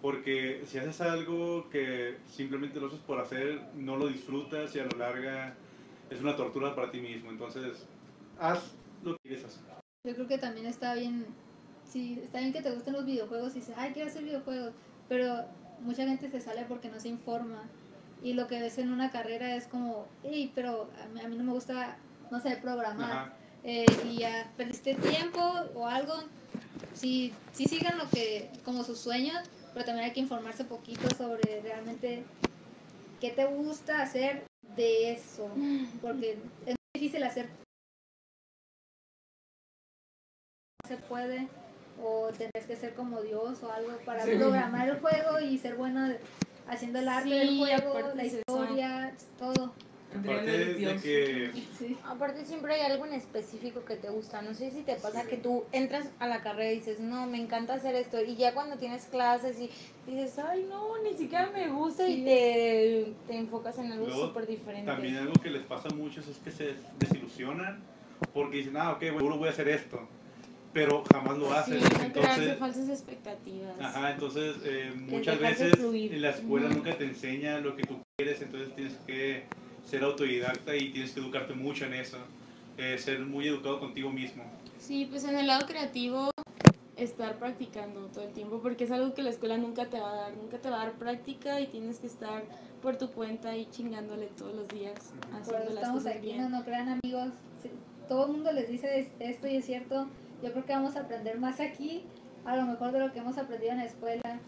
Porque 0.00 0.62
si 0.66 0.78
haces 0.78 1.00
algo 1.00 1.68
que 1.70 2.18
simplemente 2.30 2.78
lo 2.78 2.86
haces 2.86 3.00
por 3.00 3.18
hacer, 3.18 3.60
no 3.74 3.96
lo 3.96 4.06
disfrutas 4.06 4.74
y 4.76 4.78
a 4.78 4.84
la 4.84 4.96
larga 4.98 5.54
es 6.10 6.20
una 6.20 6.36
tortura 6.36 6.74
para 6.74 6.90
ti 6.90 7.00
mismo. 7.00 7.30
Entonces, 7.30 7.86
haz 8.38 8.74
lo 9.02 9.14
que 9.16 9.28
quieres 9.28 9.44
hacer. 9.44 9.62
Yo 10.04 10.14
creo 10.14 10.28
que 10.28 10.38
también 10.38 10.66
está 10.66 10.94
bien, 10.94 11.26
sí, 11.84 12.20
está 12.22 12.38
bien 12.38 12.52
que 12.52 12.62
te 12.62 12.70
gusten 12.70 12.92
los 12.92 13.06
videojuegos 13.06 13.56
y 13.56 13.60
dices, 13.60 13.74
ay, 13.76 13.92
quiero 13.92 14.08
hacer 14.08 14.22
videojuegos, 14.22 14.72
pero 15.08 15.46
mucha 15.80 16.06
gente 16.06 16.30
se 16.30 16.40
sale 16.40 16.64
porque 16.68 16.88
no 16.88 17.00
se 17.00 17.08
informa. 17.08 17.64
Y 18.22 18.32
lo 18.32 18.46
que 18.46 18.60
ves 18.60 18.78
en 18.78 18.92
una 18.92 19.10
carrera 19.10 19.54
es 19.54 19.66
como, 19.66 20.06
hey, 20.24 20.50
pero 20.54 20.90
a 21.02 21.06
mí, 21.08 21.20
a 21.20 21.28
mí 21.28 21.36
no 21.36 21.44
me 21.44 21.52
gusta, 21.52 21.96
no 22.30 22.40
sé, 22.40 22.56
programar. 22.56 23.34
Eh, 23.62 23.86
y 24.04 24.18
ya 24.18 24.50
perdiste 24.56 24.94
tiempo 24.94 25.40
o 25.74 25.86
algo. 25.86 26.14
Sí, 26.94 27.32
sí 27.52 27.66
sigan 27.66 27.98
lo 27.98 28.08
que, 28.08 28.50
como 28.64 28.84
sus 28.84 28.98
sueños, 28.98 29.38
pero 29.74 29.84
también 29.84 30.06
hay 30.06 30.12
que 30.12 30.20
informarse 30.20 30.64
poquito 30.64 31.08
sobre 31.16 31.60
realmente 31.60 32.24
qué 33.20 33.30
te 33.30 33.44
gusta 33.44 34.02
hacer 34.02 34.44
de 34.76 35.12
eso. 35.12 35.50
Porque 36.00 36.38
es 36.64 36.76
muy 36.76 37.00
difícil 37.00 37.22
hacer 37.22 37.48
no 40.82 40.88
se 40.88 40.96
puede 40.96 41.48
o 42.02 42.28
tendrás 42.28 42.66
que 42.66 42.76
ser 42.76 42.94
como 42.94 43.22
Dios 43.22 43.62
o 43.62 43.72
algo 43.72 43.96
para 44.04 44.24
programar 44.24 44.88
el 44.88 45.00
juego 45.00 45.40
y 45.40 45.58
ser 45.58 45.76
bueno 45.76 46.08
haciendo 46.68 46.98
el 46.98 47.08
arte 47.08 47.28
Sí, 47.28 47.34
del 47.34 47.58
juego, 47.58 47.94
la 48.14 48.22
eso. 48.22 48.36
historia, 48.38 49.14
todo. 49.38 49.72
Aparte 50.18 50.74
de 50.74 50.96
que 51.02 51.50
Sí. 51.78 51.96
Aparte 52.04 52.44
siempre 52.46 52.74
hay 52.74 52.90
algo 52.90 53.04
en 53.06 53.12
específico 53.14 53.84
que 53.84 53.96
te 53.96 54.08
gusta. 54.08 54.40
No 54.40 54.54
sé 54.54 54.70
si 54.70 54.82
te 54.82 54.94
pasa 54.96 55.24
que 55.26 55.36
tú 55.36 55.64
entras 55.72 56.08
a 56.20 56.26
la 56.26 56.42
carrera 56.42 56.72
y 56.72 56.76
dices, 56.76 57.00
no, 57.00 57.26
me 57.26 57.38
encanta 57.38 57.74
hacer 57.74 57.94
esto. 57.96 58.22
Y 58.22 58.36
ya 58.36 58.54
cuando 58.54 58.76
tienes 58.76 59.04
clases 59.06 59.58
y 59.60 59.68
dices, 60.06 60.38
ay, 60.38 60.64
no, 60.70 61.02
ni 61.02 61.14
siquiera 61.14 61.50
me 61.50 61.68
gusta 61.68 62.08
y 62.08 62.24
te, 62.24 63.12
te 63.26 63.36
enfocas 63.36 63.78
en 63.78 63.92
algo 63.92 64.08
súper 64.10 64.46
diferente. 64.46 64.90
también 64.90 65.16
algo 65.16 65.34
que 65.34 65.50
les 65.50 65.62
pasa 65.64 65.88
a 65.88 65.94
muchos 65.94 66.26
es 66.28 66.38
que 66.38 66.50
se 66.50 66.74
desilusionan 66.98 67.82
porque 68.32 68.58
dicen, 68.58 68.76
ah, 68.78 68.92
ok, 68.92 69.00
bueno, 69.00 69.18
seguro 69.18 69.36
voy 69.38 69.48
a 69.48 69.50
hacer 69.50 69.68
esto, 69.68 70.00
pero 70.76 71.02
jamás 71.10 71.38
lo 71.38 71.46
Sí, 71.46 71.52
hacen. 71.54 71.80
no 71.80 71.88
crearse 71.88 72.04
Entonces, 72.04 72.58
falsas 72.58 72.88
expectativas. 72.90 73.80
Ajá, 73.80 74.10
entonces 74.10 74.56
eh, 74.62 74.92
muchas 74.94 75.40
veces 75.40 75.72
en 75.80 76.20
la 76.20 76.28
escuela 76.30 76.68
nunca 76.68 76.98
te 76.98 77.04
enseña 77.04 77.60
lo 77.60 77.74
que 77.74 77.82
tú 77.84 77.98
quieres, 78.18 78.42
entonces 78.42 78.74
tienes 78.74 78.92
que 79.06 79.44
ser 79.86 80.04
autodidacta 80.04 80.76
y 80.76 80.90
tienes 80.92 81.12
que 81.12 81.20
educarte 81.20 81.54
mucho 81.54 81.86
en 81.86 81.94
eso, 81.94 82.18
eh, 82.76 82.98
ser 82.98 83.20
muy 83.20 83.48
educado 83.48 83.80
contigo 83.80 84.10
mismo. 84.12 84.44
Sí, 84.78 85.06
pues 85.10 85.24
en 85.24 85.38
el 85.38 85.46
lado 85.46 85.66
creativo 85.66 86.30
estar 86.98 87.38
practicando 87.38 88.00
todo 88.08 88.24
el 88.24 88.34
tiempo 88.34 88.60
porque 88.62 88.84
es 88.84 88.90
algo 88.90 89.14
que 89.14 89.22
la 89.22 89.30
escuela 89.30 89.56
nunca 89.56 89.86
te 89.86 89.98
va 89.98 90.10
a 90.12 90.14
dar, 90.14 90.36
nunca 90.36 90.58
te 90.58 90.68
va 90.68 90.82
a 90.82 90.84
dar 90.84 90.92
práctica 90.98 91.58
y 91.58 91.68
tienes 91.68 92.00
que 92.00 92.06
estar 92.06 92.44
por 92.82 92.98
tu 92.98 93.10
cuenta 93.12 93.56
y 93.56 93.64
chingándole 93.70 94.26
todos 94.36 94.54
los 94.54 94.68
días 94.68 94.92
Por 95.30 95.40
haciendo 95.40 95.64
eso 95.64 95.72
las 95.72 95.74
estamos 95.84 96.02
cosas 96.02 96.16
aquí, 96.18 96.26
bien. 96.26 96.42
no, 96.42 96.48
no 96.50 96.64
crean 96.66 97.00
amigos. 97.02 97.32
Sí, 97.62 97.70
Todo 98.10 98.26
el 98.26 98.32
mundo 98.32 98.52
les 98.52 98.68
dice 98.68 99.00
es- 99.00 99.08
esto 99.20 99.48
y 99.48 99.56
es 99.56 99.64
cierto. 99.64 100.06
Yo 100.42 100.52
creo 100.52 100.64
que 100.64 100.72
vamos 100.72 100.96
a 100.96 101.00
aprender 101.00 101.38
más 101.38 101.60
aquí, 101.60 102.04
a 102.44 102.56
lo 102.56 102.66
mejor 102.66 102.92
de 102.92 103.00
lo 103.00 103.12
que 103.12 103.18
hemos 103.20 103.38
aprendido 103.38 103.72
en 103.72 103.78
la 103.78 103.84
escuela, 103.84 104.40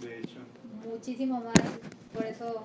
De 0.00 0.18
hecho, 0.18 0.40
muchísimo 0.88 1.40
más. 1.40 1.54
Por 2.12 2.24
eso 2.24 2.62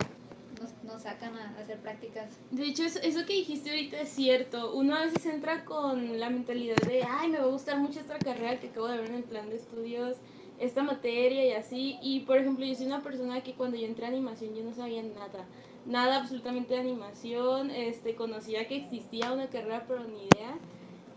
nos, 0.61 0.83
nos 0.83 1.03
sacan 1.03 1.35
a 1.35 1.49
hacer 1.59 1.79
prácticas. 1.79 2.37
De 2.51 2.65
hecho, 2.65 2.83
eso, 2.83 2.99
eso 3.03 3.25
que 3.25 3.33
dijiste 3.33 3.69
ahorita 3.69 4.01
es 4.01 4.09
cierto. 4.09 4.73
Uno 4.73 4.95
a 4.95 5.01
veces 5.05 5.25
entra 5.25 5.65
con 5.65 6.19
la 6.19 6.29
mentalidad 6.29 6.77
de, 6.77 7.03
ay, 7.03 7.29
me 7.29 7.39
va 7.39 7.45
a 7.45 7.47
gustar 7.47 7.79
mucho 7.79 7.99
esta 7.99 8.17
carrera 8.17 8.59
que 8.59 8.69
acabo 8.69 8.87
de 8.87 8.97
ver 8.97 9.09
en 9.09 9.15
el 9.15 9.23
plan 9.23 9.49
de 9.49 9.55
estudios, 9.55 10.17
esta 10.59 10.83
materia 10.83 11.45
y 11.45 11.51
así. 11.51 11.97
Y, 12.01 12.21
por 12.21 12.37
ejemplo, 12.37 12.65
yo 12.65 12.75
soy 12.75 12.87
una 12.87 13.01
persona 13.01 13.41
que 13.41 13.53
cuando 13.53 13.77
yo 13.77 13.85
entré 13.85 14.05
a 14.05 14.09
animación 14.09 14.55
yo 14.55 14.63
no 14.63 14.73
sabía 14.73 15.03
nada. 15.03 15.45
Nada 15.85 16.17
absolutamente 16.17 16.73
de 16.73 16.81
animación. 16.81 17.71
Este, 17.71 18.15
conocía 18.15 18.67
que 18.67 18.77
existía 18.77 19.31
una 19.31 19.47
carrera, 19.47 19.85
pero 19.87 20.03
ni 20.03 20.25
idea. 20.25 20.57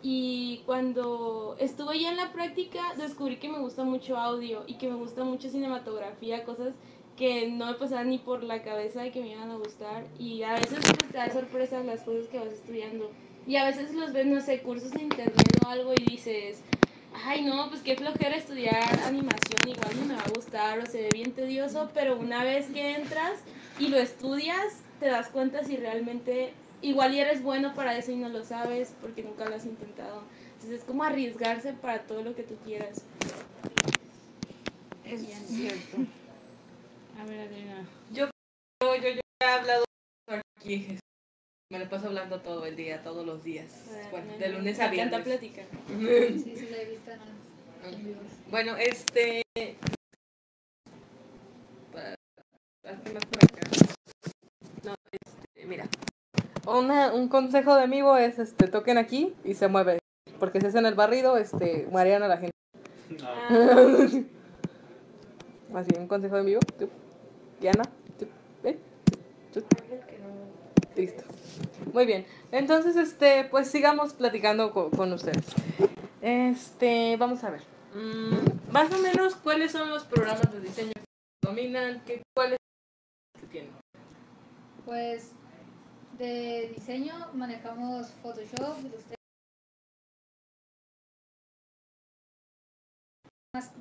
Y 0.07 0.61
cuando 0.67 1.57
estuve 1.59 1.99
ya 1.99 2.11
en 2.11 2.19
la 2.19 2.31
práctica, 2.31 2.93
descubrí 2.99 3.37
que 3.37 3.49
me 3.49 3.59
gusta 3.59 3.85
mucho 3.85 4.19
audio 4.19 4.63
y 4.67 4.75
que 4.75 4.87
me 4.87 4.97
gusta 4.97 5.25
mucho 5.25 5.49
cinematografía, 5.49 6.45
cosas 6.45 6.75
que 7.17 7.49
no 7.49 7.65
me 7.65 7.75
pasaban 7.75 8.11
ni 8.11 8.19
por 8.19 8.45
la 8.45 8.63
cabeza 8.63 9.01
de 9.01 9.11
que 9.11 9.23
me 9.23 9.33
iban 9.33 9.51
a 9.51 9.57
gustar. 9.57 10.05
Y 10.19 10.43
a 10.43 10.53
veces 10.53 10.81
pues, 10.83 11.11
te 11.11 11.17
da 11.17 11.31
sorpresa 11.31 11.83
las 11.83 12.03
cosas 12.03 12.29
que 12.29 12.39
vas 12.39 12.53
estudiando. 12.53 13.11
Y 13.47 13.57
a 13.57 13.65
veces 13.65 13.95
los 13.95 14.13
ves, 14.13 14.27
no 14.27 14.43
sé, 14.43 14.61
cursos 14.61 14.93
en 14.93 15.05
internet 15.05 15.65
o 15.65 15.69
algo 15.71 15.95
y 15.95 16.05
dices, 16.05 16.61
ay 17.25 17.43
no, 17.43 17.71
pues 17.71 17.81
qué 17.81 17.97
flojera 17.97 18.37
estudiar 18.37 19.01
animación, 19.07 19.67
igual 19.67 20.01
no 20.01 20.05
me 20.05 20.17
va 20.17 20.21
a 20.21 20.33
gustar 20.35 20.81
o 20.81 20.85
se 20.85 21.01
ve 21.01 21.09
bien 21.15 21.33
tedioso, 21.33 21.89
pero 21.95 22.19
una 22.19 22.45
vez 22.45 22.67
que 22.67 22.95
entras 22.97 23.41
y 23.79 23.89
lo 23.89 23.97
estudias, 23.97 24.83
te 25.01 25.07
das 25.07 25.29
cuenta 25.29 25.65
si 25.65 25.79
realmente 25.79 26.53
igual 26.85 27.15
y 27.15 27.21
eres 27.21 27.43
bueno 27.43 27.75
para 27.75 27.97
eso 27.97 28.13
y 28.13 28.17
no 28.17 28.29
lo 28.29 28.45
sabes 28.45 28.95
porque 29.01 29.23
nunca 29.23 29.49
lo 29.49 29.57
has 29.57 29.65
intentado. 29.65 30.23
Entonces 30.55 30.81
es 30.81 30.85
como 30.85 31.03
arriesgarse 31.05 31.73
para 31.73 32.03
todo 32.07 32.23
lo 32.23 32.35
que 32.35 32.43
tú 32.43 32.57
quieras. 32.65 33.03
Es 35.05 35.21
cierto. 35.49 35.97
A 37.21 37.25
ver, 37.27 37.41
Adriana. 37.41 37.87
Yo, 38.13 38.29
yo, 38.83 38.97
yo, 38.97 39.21
he 39.41 39.45
hablado 39.47 39.85
aquí. 40.59 40.99
Me 41.71 41.79
lo 41.79 41.89
paso 41.89 42.07
hablando 42.07 42.41
todo 42.41 42.67
el 42.67 42.77
día, 42.77 43.03
todos 43.03 43.25
los 43.27 43.43
días. 43.43 43.71
Bueno, 44.11 44.37
de 44.39 44.49
lunes 44.51 44.79
a 44.81 44.87
Me 44.87 44.91
viernes. 44.93 45.23
platicar. 45.23 45.67
Sí, 45.89 46.55
sí, 46.57 46.69
lo 46.71 46.77
he 46.77 46.85
visto 46.87 47.11
vivos. 48.03 48.25
Bueno, 48.51 48.77
este. 48.77 49.43
pa- 51.93 52.15
hazte 52.89 53.13
más 53.13 53.25
por 53.27 53.45
acá. 53.45 53.69
No, 54.85 54.95
este, 55.13 55.67
mira. 55.67 55.87
Una, 56.67 57.13
un 57.13 57.29
consejo 57.29 57.75
de 57.77 57.83
amigo 57.83 58.17
es 58.17 58.39
este 58.39 58.69
toquen 58.69 58.97
aquí 58.99 59.35
y 59.45 59.55
se 59.55 59.69
mueve. 59.69 59.99
Porque 60.39 60.61
si 60.61 60.67
hacen 60.67 60.87
el 60.87 60.95
barrido, 60.95 61.37
este, 61.37 61.87
marean 61.93 62.23
a 62.23 62.29
la 62.29 62.39
gente. 62.39 62.55
Ah, 63.23 63.49
Así, 65.75 65.91
un 65.99 66.07
consejo 66.09 66.37
de 66.37 66.41
amigo. 66.41 66.61
Diana. 67.61 67.83
Listo. 70.97 71.25
Muy 71.93 72.07
bien. 72.07 72.25
Entonces, 72.53 72.95
este, 72.97 73.45
pues 73.51 73.69
sigamos 73.69 74.15
platicando 74.15 74.73
co- 74.73 74.91
con, 74.91 75.13
ustedes. 75.13 75.45
Este, 76.23 77.17
vamos 77.17 77.43
a 77.45 77.51
ver. 77.51 77.63
Mm, 77.95 78.73
más 78.73 78.93
o 78.93 78.99
menos, 78.99 79.35
¿cuáles 79.35 79.73
son 79.73 79.91
los 79.91 80.05
programas 80.05 80.53
de 80.53 80.61
diseño 80.61 80.93
que 80.95 81.03
dominan? 81.49 82.01
¿Qué, 82.07 82.23
¿Cuáles 82.35 82.59
que 83.41 83.47
tienen? 83.49 83.71
Pues 84.85 85.33
de 86.19 86.73
diseño 86.75 87.15
manejamos 87.35 88.09
Photoshop, 88.23 88.79
Illustrator. 88.81 89.15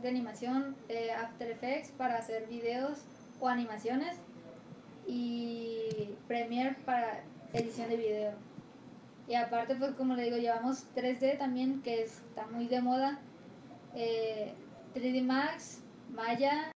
De 0.01 0.09
animación, 0.09 0.75
eh, 0.89 1.11
After 1.11 1.49
Effects 1.49 1.91
para 1.91 2.17
hacer 2.17 2.47
videos 2.47 2.99
o 3.39 3.47
animaciones 3.47 4.17
y 5.07 6.15
Premiere 6.27 6.75
para 6.85 7.23
edición 7.53 7.89
de 7.89 7.97
video. 7.97 8.33
Y 9.27 9.35
aparte, 9.35 9.75
pues 9.75 9.93
como 9.95 10.15
le 10.15 10.23
digo, 10.23 10.37
llevamos 10.37 10.85
3D 10.95 11.37
también, 11.37 11.81
que 11.81 12.03
está 12.03 12.45
muy 12.47 12.67
de 12.67 12.81
moda. 12.81 13.19
eh, 13.95 14.53
3D 14.93 15.21
Max, 15.23 15.81
Maya, 16.11 16.72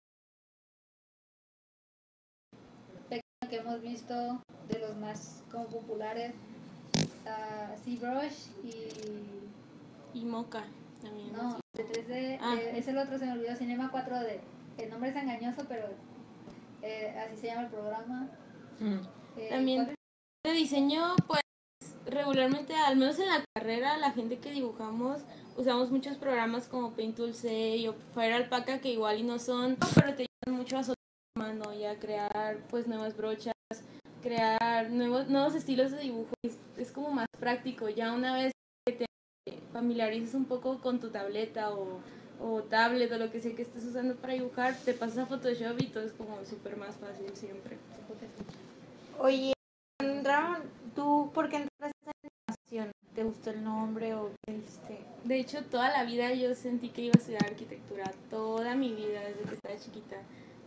que 3.54 3.60
hemos 3.60 3.80
visto 3.82 4.14
de 4.68 4.78
los 4.80 4.96
más 4.96 5.42
como 5.50 5.66
populares, 5.66 6.32
ah, 7.26 7.74
ZBrush 7.84 8.48
y 8.64 10.18
y 10.18 10.24
Moca 10.24 10.64
también. 11.02 11.32
no, 11.32 11.58
de 11.76 11.84
3D, 11.84 12.38
Ah. 12.40 12.56
eh, 12.56 12.78
es 12.78 12.88
el 12.88 12.98
otro, 12.98 13.18
se 13.18 13.26
me 13.26 13.32
olvidó, 13.32 13.54
Cinema 13.56 13.90
4D. 13.92 14.40
El 14.78 14.90
nombre 14.90 15.10
es 15.10 15.16
engañoso, 15.16 15.64
pero 15.68 15.86
eh, 16.82 17.14
así 17.24 17.36
se 17.40 17.46
llama 17.48 17.62
el 17.62 17.68
programa. 17.68 18.28
Eh, 19.36 19.48
También 19.50 19.84
¿cuál 19.84 19.96
de 20.44 20.52
diseño, 20.52 21.14
pues 21.26 21.40
regularmente, 22.06 22.74
al 22.74 22.96
menos 22.96 23.18
en 23.20 23.28
la 23.28 23.44
carrera, 23.54 23.96
la 23.98 24.10
gente 24.12 24.38
que 24.38 24.50
dibujamos 24.50 25.20
usamos 25.56 25.90
muchos 25.92 26.16
programas 26.16 26.66
como 26.66 26.90
Paint 26.90 27.16
Tool 27.16 27.34
6 27.34 27.88
o 27.88 27.94
Fire 28.14 28.32
Alpaca 28.32 28.80
que 28.80 28.90
igual 28.92 29.20
y 29.20 29.22
no 29.22 29.38
son, 29.38 29.76
pero 29.94 30.14
te 30.14 30.26
ayudan 30.46 30.60
mucho 30.60 30.76
a 30.78 30.82
mano 31.44 31.74
y 31.74 31.84
a 31.84 31.98
crear 31.98 32.58
pues 32.70 32.86
nuevas 32.86 33.16
brochas, 33.16 33.54
crear 34.22 34.90
nuevos, 34.90 35.28
nuevos 35.28 35.54
estilos 35.54 35.90
de 35.90 36.00
dibujo. 36.00 36.32
Es, 36.42 36.56
es 36.78 36.90
como 36.90 37.10
más 37.10 37.26
práctico, 37.38 37.88
ya 37.88 38.12
una 38.12 38.34
vez 38.34 38.52
que 38.86 38.92
te 38.92 39.06
familiarices 39.72 40.34
un 40.34 40.46
poco 40.46 40.80
con 40.80 41.00
tu 41.00 41.10
tableta 41.10 41.70
o, 41.70 42.00
o 42.40 42.62
tablet 42.62 43.12
o 43.12 43.18
lo 43.18 43.30
que 43.30 43.40
sea 43.40 43.54
que 43.54 43.62
estés 43.62 43.84
usando 43.84 44.16
para 44.16 44.34
dibujar, 44.34 44.74
te 44.84 44.94
pasas 44.94 45.18
a 45.18 45.26
Photoshop 45.26 45.80
y 45.80 45.88
todo 45.88 46.04
es 46.04 46.12
como 46.12 46.44
súper 46.44 46.76
más 46.76 46.96
fácil 46.96 47.30
siempre. 47.34 47.76
Oye, 49.18 49.52
Ramón, 50.22 50.62
¿tú 50.94 51.30
por 51.34 51.48
qué 51.48 51.56
entraste 51.56 51.96
en 52.06 52.30
animación? 52.48 52.92
¿Te 53.14 53.22
gustó 53.22 53.50
el 53.50 53.62
nombre 53.62 54.14
o 54.14 54.30
qué 54.44 54.54
dijiste? 54.54 54.98
De 55.24 55.38
hecho, 55.38 55.62
toda 55.64 55.90
la 55.90 56.04
vida 56.04 56.32
yo 56.32 56.54
sentí 56.54 56.88
que 56.88 57.02
iba 57.02 57.12
a 57.14 57.18
estudiar 57.18 57.44
arquitectura, 57.44 58.10
toda 58.30 58.74
mi 58.74 58.92
vida 58.92 59.20
desde 59.20 59.42
que 59.48 59.54
estaba 59.54 59.76
chiquita. 59.76 60.16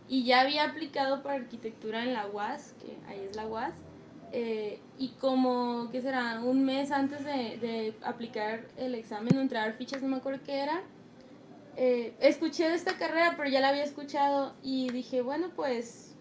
Y 0.08 0.24
ya 0.24 0.40
había 0.40 0.64
aplicado 0.64 1.22
para 1.22 1.36
arquitectura 1.36 2.02
en 2.02 2.14
la 2.14 2.26
UAS, 2.28 2.74
que 2.80 2.96
ahí 3.08 3.20
es 3.28 3.36
la 3.36 3.46
UAS. 3.46 3.74
eh, 4.32 4.80
y 4.98 5.10
como, 5.20 5.88
¿qué 5.90 6.02
será? 6.02 6.40
Un 6.42 6.64
mes 6.64 6.90
antes 6.90 7.24
de, 7.24 7.58
de 7.58 7.94
aplicar 8.02 8.66
el 8.76 8.94
examen 8.94 9.36
o 9.38 9.40
entregar 9.40 9.72
fichas, 9.74 10.02
no 10.02 10.08
me 10.08 10.16
acuerdo 10.18 10.40
qué 10.44 10.58
era, 10.60 10.82
eh, 11.76 12.14
escuché 12.20 12.68
de 12.68 12.74
esta 12.74 12.98
carrera, 12.98 13.34
pero 13.36 13.48
ya 13.48 13.60
la 13.60 13.68
había 13.70 13.84
escuchado 13.84 14.54
y 14.62 14.90
dije, 14.90 15.22
bueno, 15.22 15.50
pues, 15.54 16.16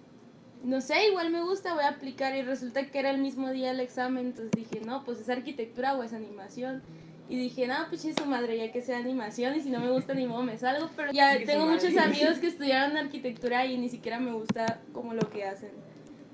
no 0.64 0.82
sé, 0.82 1.08
igual 1.10 1.32
me 1.32 1.42
gusta, 1.44 1.74
voy 1.74 1.84
a 1.84 1.90
aplicar 1.90 2.36
y 2.36 2.42
resulta 2.44 2.86
que 2.92 3.00
era 3.00 3.10
el 3.12 3.20
mismo 3.20 3.50
día 3.52 3.72
el 3.72 3.80
examen, 3.80 4.28
entonces 4.28 4.52
dije, 4.56 4.82
no, 4.86 5.04
pues 5.04 5.20
es 5.20 5.30
arquitectura 5.30 5.96
o 5.96 6.04
es 6.04 6.14
animación. 6.14 6.84
Y 7.30 7.38
dije, 7.38 7.68
no, 7.68 7.76
pues 7.90 8.02
sí, 8.02 8.14
su 8.14 8.26
madre, 8.26 8.58
ya 8.58 8.72
que 8.72 8.82
sea 8.82 8.98
animación 8.98 9.56
y 9.56 9.62
si 9.62 9.70
no 9.70 9.80
me 9.80 9.90
gusta 9.90 10.14
ni 10.14 10.26
modo 10.26 10.44
me 10.44 10.58
salgo, 10.58 10.90
pero 10.96 11.12
ya 11.12 11.38
tengo 11.46 11.66
muchos 11.66 11.96
amigos 11.98 12.38
que 12.40 12.48
estudiaron 12.54 12.96
arquitectura 12.96 13.66
y 13.66 13.78
ni 13.78 13.90
siquiera 13.90 14.20
me 14.20 14.32
gusta 14.32 14.80
como 14.94 15.14
lo 15.14 15.30
que 15.30 15.44
hacen. 15.44 15.72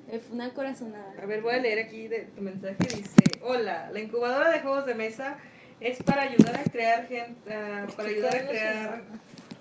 Eh, 0.09 0.19
Fue 0.19 0.35
una 0.35 0.53
corazonada. 0.53 1.13
A 1.21 1.25
ver, 1.25 1.41
voy 1.41 1.55
a 1.55 1.57
leer 1.57 1.79
aquí 1.79 2.07
de 2.07 2.29
tu 2.35 2.41
mensaje. 2.41 2.77
Dice, 2.95 3.39
hola, 3.41 3.89
la 3.91 3.99
incubadora 3.99 4.51
de 4.51 4.59
juegos 4.59 4.85
de 4.85 4.93
mesa 4.93 5.37
es 5.79 6.01
para 6.03 6.23
ayudar 6.23 6.59
a 6.59 6.63
crear 6.63 7.07
gente, 7.07 7.41
para 7.43 8.09
ayudar 8.09 8.35
a 8.35 8.47
crear 8.47 9.03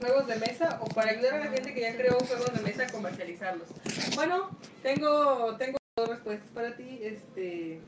juegos 0.02 0.26
de 0.26 0.36
mesa 0.36 0.78
o 0.82 0.86
para 0.86 1.12
ayudar 1.12 1.34
a 1.34 1.38
la 1.38 1.50
gente 1.50 1.72
que 1.72 1.80
ya 1.80 1.96
creó 1.96 2.18
juegos 2.18 2.52
de 2.52 2.60
mesa 2.60 2.84
a 2.84 2.90
comercializarlos? 2.90 3.68
Bueno, 4.14 4.50
tengo, 4.82 5.56
tengo 5.56 5.78
dos 5.96 6.08
respuestas 6.08 6.48
para 6.50 6.76
ti. 6.76 6.98
Este, 7.02 7.80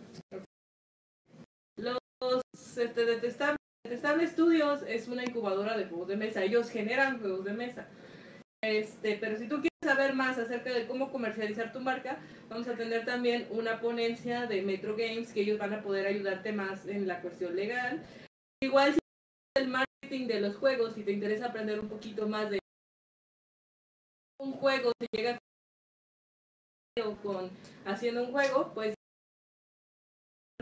este, 2.77 3.05
Detestable, 3.05 3.57
Detestable 3.85 4.27
Studios 4.27 4.83
es 4.87 5.09
una 5.09 5.25
incubadora 5.25 5.77
de 5.77 5.87
juegos 5.87 6.09
de 6.09 6.17
mesa. 6.17 6.43
Ellos 6.43 6.71
generan 6.71 7.21
juegos 7.21 7.45
de 7.45 7.53
mesa. 7.53 7.89
Este, 8.63 9.17
pero 9.17 9.37
si 9.37 9.47
tú 9.47 9.57
quieres 9.57 9.71
saber 9.83 10.15
más 10.15 10.39
acerca 10.39 10.73
de 10.73 10.87
cómo 10.87 11.13
comercializar 11.13 11.73
tu 11.73 11.81
marca, 11.81 12.19
vamos 12.49 12.67
a 12.67 12.77
tener 12.77 13.05
también 13.05 13.47
una 13.51 13.81
ponencia 13.81 14.47
de 14.47 14.63
Metro 14.63 14.97
Games 14.97 15.33
que 15.33 15.43
ellos 15.43 15.59
van 15.59 15.75
a 15.75 15.83
poder 15.83 16.07
ayudarte 16.07 16.53
más 16.53 16.87
en 16.87 17.07
la 17.07 17.21
cuestión 17.21 17.55
legal. 17.55 18.03
Igual 18.63 18.95
si 18.95 19.01
el 19.57 19.69
marketing 19.69 20.27
de 20.27 20.41
los 20.41 20.57
juegos, 20.57 20.95
si 20.95 21.03
te 21.03 21.13
interesa 21.13 21.47
aprender 21.47 21.79
un 21.79 21.89
poquito 21.89 22.27
más 22.27 22.51
de 22.51 22.59
un 24.39 24.53
juego, 24.53 24.93
si 24.99 25.07
llega 25.13 25.39
con 27.23 27.51
haciendo 27.85 28.23
un 28.23 28.33
juego, 28.33 28.73
pues 28.73 28.94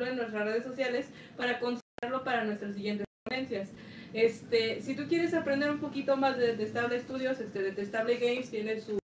en 0.00 0.16
nuestras 0.16 0.44
redes 0.44 0.64
sociales 0.64 1.06
para 1.36 1.60
considerarlo 1.60 2.24
para 2.24 2.44
nuestras 2.44 2.74
siguientes 2.74 3.06
ponencias. 3.24 3.68
Este, 4.14 4.80
si 4.80 4.94
tú 4.94 5.06
quieres 5.06 5.34
aprender 5.34 5.70
un 5.70 5.80
poquito 5.80 6.16
más 6.16 6.38
de 6.38 6.48
Detestable 6.48 6.98
Studios, 6.98 7.38
este 7.40 7.62
Detestable 7.62 8.16
Games 8.16 8.50
tiene 8.50 8.80
su, 8.80 8.98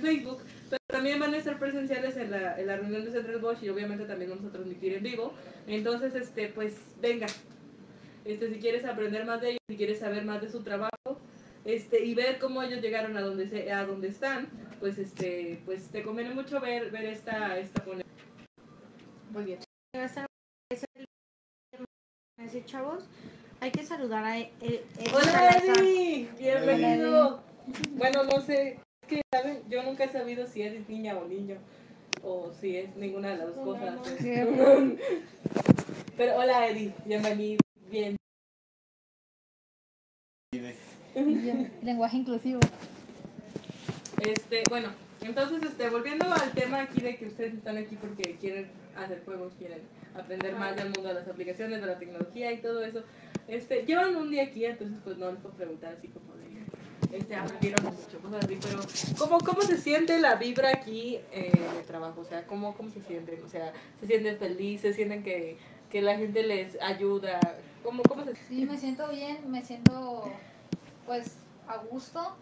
Facebook, 0.00 0.42
pero 0.68 0.82
también 0.86 1.18
van 1.18 1.32
a 1.34 1.38
estar 1.38 1.58
presenciales 1.58 2.16
en 2.16 2.30
la, 2.30 2.60
en 2.60 2.66
la 2.66 2.76
reunión 2.76 3.04
de 3.04 3.10
Central 3.10 3.38
Bosch 3.38 3.62
y 3.62 3.68
obviamente 3.68 4.04
también 4.04 4.30
vamos 4.30 4.44
a 4.44 4.52
transmitir 4.52 4.94
en 4.94 5.02
vivo. 5.02 5.32
Entonces, 5.66 6.14
este, 6.14 6.48
pues 6.48 6.76
venga. 7.00 7.26
Este, 8.24 8.52
si 8.52 8.60
quieres 8.60 8.84
aprender 8.84 9.24
más 9.24 9.40
de 9.40 9.50
ellos, 9.50 9.60
si 9.68 9.76
quieres 9.76 10.00
saber 10.00 10.24
más 10.24 10.42
de 10.42 10.50
su 10.50 10.62
trabajo, 10.62 11.20
este, 11.64 12.04
y 12.04 12.14
ver 12.14 12.38
cómo 12.38 12.62
ellos 12.62 12.82
llegaron 12.82 13.16
a 13.16 13.22
donde 13.22 13.48
se, 13.48 13.70
donde 13.86 14.08
están, 14.08 14.48
pues 14.78 14.98
este, 14.98 15.60
pues 15.64 15.88
te 15.88 16.02
conviene 16.02 16.34
mucho 16.34 16.60
ver, 16.60 16.90
ver 16.90 17.06
esta, 17.06 17.58
esta. 17.58 17.82
Bien. 19.34 19.58
El- 19.92 21.86
Así, 22.38 22.62
chavos, 22.66 23.04
hay 23.60 23.70
que 23.70 23.82
saludar 23.84 24.24
a 24.24 24.38
e- 24.38 24.52
e- 24.60 24.84
Eddie 24.98 25.12
Hola. 25.14 25.50
Eddie, 25.58 26.28
bienvenido. 26.38 27.42
Bueno, 27.92 28.24
no 28.24 28.40
sé, 28.40 28.78
es 29.02 29.08
que 29.08 29.22
¿saben? 29.32 29.62
yo 29.68 29.82
nunca 29.82 30.04
he 30.04 30.08
sabido 30.12 30.46
si 30.46 30.62
eres 30.62 30.88
niña 30.88 31.16
o 31.16 31.26
niño, 31.26 31.56
o 32.22 32.52
si 32.60 32.76
es 32.76 32.94
ninguna 32.96 33.30
de 33.30 33.36
las 33.38 33.54
dos 33.54 33.64
cosas. 33.64 33.98
Pero 36.16 36.36
hola 36.36 36.68
Eddie, 36.68 36.92
bienvenido, 37.04 37.60
bien. 37.90 38.16
Lenguaje 41.82 42.16
inclusivo. 42.18 42.60
Este, 44.20 44.62
bueno, 44.68 44.90
entonces, 45.22 45.62
este, 45.62 45.88
volviendo 45.90 46.32
al 46.32 46.52
tema 46.52 46.82
aquí 46.82 47.00
de 47.00 47.16
que 47.16 47.26
ustedes 47.26 47.54
están 47.54 47.76
aquí 47.76 47.96
porque 47.96 48.36
quieren 48.36 48.70
hacer 48.96 49.22
juegos, 49.24 49.52
quieren 49.58 49.82
aprender 50.14 50.54
más 50.56 50.76
del 50.76 50.86
mundo 50.86 51.08
de 51.08 51.14
las 51.14 51.28
aplicaciones, 51.28 51.80
de 51.80 51.86
la 51.86 51.98
tecnología 51.98 52.52
y 52.52 52.58
todo 52.58 52.84
eso. 52.84 53.02
Este, 53.48 53.84
llevan 53.84 54.16
un 54.16 54.30
día 54.30 54.44
aquí, 54.44 54.64
entonces 54.64 54.98
pues 55.04 55.16
no 55.18 55.30
les 55.30 55.40
puedo 55.40 55.54
preguntar 55.54 55.94
así 55.98 56.08
como 56.08 56.34
de, 56.36 57.16
este, 57.16 57.34
aprendieron 57.36 57.84
mucho, 57.84 58.18
cosas 58.20 58.44
así, 58.44 58.58
pero 58.60 58.80
¿cómo, 59.18 59.38
cómo 59.38 59.62
se 59.62 59.76
siente 59.76 60.18
la 60.20 60.36
vibra 60.36 60.70
aquí 60.70 61.18
eh, 61.32 61.52
de 61.76 61.82
trabajo? 61.84 62.22
O 62.22 62.24
sea, 62.24 62.46
¿cómo, 62.46 62.74
¿cómo 62.74 62.90
se 62.90 63.00
sienten? 63.02 63.42
O 63.44 63.48
sea, 63.48 63.72
¿se 64.00 64.06
sienten 64.06 64.38
felices? 64.38 64.96
¿Sienten 64.96 65.22
que, 65.22 65.56
que 65.90 66.02
la 66.02 66.16
gente 66.16 66.42
les 66.42 66.80
ayuda? 66.80 67.40
¿Cómo, 67.82 68.02
cómo 68.02 68.24
se 68.24 68.34
Sí, 68.36 68.64
me 68.64 68.78
siento 68.78 69.08
bien, 69.10 69.50
me 69.50 69.62
siento 69.62 70.24
pues 71.06 71.36
a 71.68 71.76
gusto. 71.76 72.36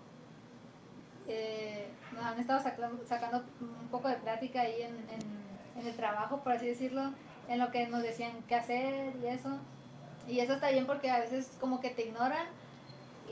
Eh, 1.28 1.86
nos 2.14 2.24
han 2.24 2.38
estado 2.40 2.62
sacando, 2.62 3.04
sacando 3.04 3.44
un 3.60 3.88
poco 3.88 4.08
de 4.08 4.16
plática 4.16 4.62
ahí 4.62 4.82
en, 4.82 4.94
en, 4.94 5.51
en 5.78 5.86
el 5.86 5.94
trabajo, 5.94 6.40
por 6.42 6.52
así 6.52 6.66
decirlo, 6.66 7.12
en 7.48 7.58
lo 7.58 7.70
que 7.70 7.86
nos 7.86 8.02
decían 8.02 8.32
qué 8.48 8.54
hacer 8.54 9.14
y 9.22 9.26
eso. 9.26 9.58
Y 10.28 10.40
eso 10.40 10.54
está 10.54 10.70
bien 10.70 10.86
porque 10.86 11.10
a 11.10 11.18
veces 11.18 11.50
como 11.60 11.80
que 11.80 11.90
te 11.90 12.06
ignoran, 12.06 12.46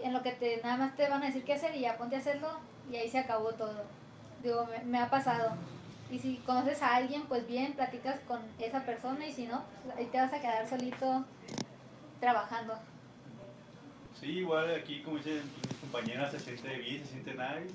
en 0.02 0.12
lo 0.12 0.22
que 0.22 0.32
te 0.32 0.60
nada 0.62 0.76
más 0.76 0.96
te 0.96 1.08
van 1.08 1.22
a 1.22 1.26
decir 1.26 1.44
qué 1.44 1.54
hacer 1.54 1.74
y 1.76 1.80
ya 1.80 1.96
ponte 1.96 2.16
a 2.16 2.20
hacerlo 2.20 2.48
y 2.90 2.96
ahí 2.96 3.08
se 3.08 3.18
acabó 3.18 3.52
todo. 3.52 3.84
Digo, 4.42 4.66
me, 4.66 4.84
me 4.84 4.98
ha 4.98 5.10
pasado. 5.10 5.52
Y 6.10 6.18
si 6.18 6.36
conoces 6.38 6.82
a 6.82 6.96
alguien, 6.96 7.22
pues 7.28 7.46
bien, 7.46 7.74
platicas 7.74 8.18
con 8.26 8.40
esa 8.58 8.84
persona 8.84 9.26
y 9.26 9.32
si 9.32 9.46
no, 9.46 9.62
pues 9.84 9.96
ahí 9.96 10.06
te 10.06 10.18
vas 10.18 10.32
a 10.32 10.40
quedar 10.40 10.68
solito 10.68 11.24
trabajando. 12.18 12.74
Sí, 14.18 14.38
igual 14.38 14.74
aquí, 14.74 15.02
como 15.02 15.18
dicen 15.18 15.40
mis 15.64 15.76
compañeras, 15.80 16.32
se 16.32 16.40
siente 16.40 16.76
bien, 16.78 17.00
se 17.00 17.12
siente 17.12 17.32
nice. 17.32 17.74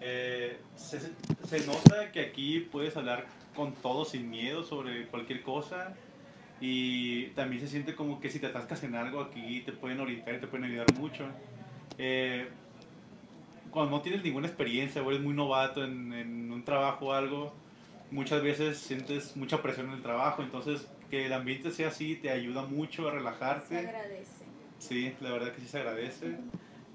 Eh, 0.00 0.60
se, 0.76 1.00
se 1.00 1.66
nota 1.66 2.12
que 2.12 2.20
aquí 2.20 2.60
puedes 2.60 2.96
hablar 2.96 3.26
con 3.56 3.74
todos 3.74 4.10
sin 4.10 4.30
miedo 4.30 4.62
sobre 4.62 5.06
cualquier 5.08 5.42
cosa. 5.42 5.96
Y 6.60 7.26
también 7.28 7.60
se 7.60 7.68
siente 7.68 7.94
como 7.94 8.20
que 8.20 8.30
si 8.30 8.38
te 8.38 8.46
atascas 8.46 8.82
en 8.84 8.94
algo 8.94 9.20
aquí 9.20 9.60
te 9.60 9.72
pueden 9.72 10.00
orientar 10.00 10.34
y 10.34 10.40
te 10.40 10.46
pueden 10.46 10.66
ayudar 10.66 10.86
mucho. 10.94 11.24
Eh, 11.98 12.48
cuando 13.70 13.90
no 13.90 14.02
tienes 14.02 14.22
ninguna 14.22 14.46
experiencia 14.46 15.02
o 15.02 15.10
eres 15.10 15.22
muy 15.22 15.34
novato 15.34 15.84
en, 15.84 16.12
en 16.12 16.52
un 16.52 16.64
trabajo 16.64 17.06
o 17.06 17.12
algo, 17.12 17.52
muchas 18.10 18.42
veces 18.42 18.78
sientes 18.78 19.36
mucha 19.36 19.60
presión 19.60 19.88
en 19.88 19.94
el 19.94 20.02
trabajo. 20.02 20.42
Entonces, 20.42 20.86
que 21.10 21.26
el 21.26 21.32
ambiente 21.32 21.70
sea 21.70 21.88
así 21.88 22.16
te 22.16 22.30
ayuda 22.30 22.62
mucho 22.62 23.08
a 23.08 23.12
relajarte. 23.12 23.80
Se 23.80 23.88
agradece. 23.88 24.44
Sí, 24.78 25.14
la 25.20 25.30
verdad 25.30 25.52
que 25.52 25.60
sí 25.60 25.66
se 25.66 25.78
agradece. 25.78 26.36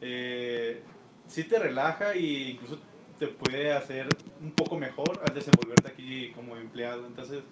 Eh, 0.02 0.82
sí 1.28 1.44
te 1.44 1.60
relaja 1.60 2.14
e 2.14 2.52
incluso 2.52 2.80
te 3.22 3.28
puede 3.28 3.72
hacer 3.72 4.08
un 4.42 4.52
poco 4.52 4.80
mejor 4.80 5.22
al 5.24 5.36
desenvolverte 5.36 5.90
aquí 5.90 6.32
como 6.32 6.58
empleado. 6.58 7.06
Entonces, 7.06 7.44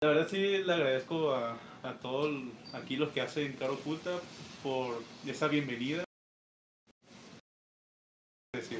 la 0.00 0.08
verdad 0.08 0.28
sí 0.28 0.58
le 0.58 0.72
agradezco 0.72 1.34
a, 1.34 1.58
a 1.82 1.98
todos 1.98 2.30
aquí 2.72 2.94
los 2.94 3.08
que 3.10 3.22
hacen 3.22 3.54
Caro 3.54 3.72
Oculta 3.72 4.20
por 4.62 5.02
esa 5.26 5.48
bienvenida. 5.48 6.04
Sí, 8.54 8.78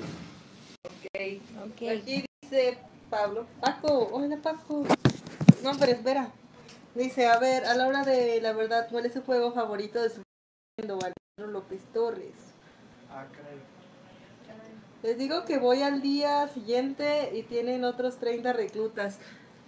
Ok. 0.85 1.83
Aquí 1.99 2.25
dice 2.43 2.79
Pablo. 3.11 3.45
Paco, 3.61 4.09
hola 4.13 4.37
Paco. 4.41 4.85
No, 5.65 5.73
pero 5.81 5.91
espera. 5.91 6.31
Dice, 6.95 7.27
a 7.27 7.41
ver, 7.41 7.65
a 7.65 7.75
la 7.75 7.89
hora 7.89 8.05
de 8.05 8.41
la 8.41 8.53
verdad, 8.53 8.87
¿cuál 8.89 9.05
es 9.05 9.15
su 9.15 9.23
juego 9.23 9.51
favorito 9.51 10.01
de 10.01 10.11
su 10.11 10.23
Alejandro 10.79 11.13
López 11.49 11.83
Torres? 11.93 12.37
Ah, 13.11 13.27
caray. 13.33 13.80
Les 15.03 15.17
digo 15.17 15.45
que 15.45 15.59
voy 15.59 15.83
al 15.83 16.03
día 16.03 16.47
siguiente 16.49 17.31
y 17.35 17.43
tienen 17.43 17.85
otros 17.85 18.19
30 18.19 18.53
reclutas. 18.53 19.19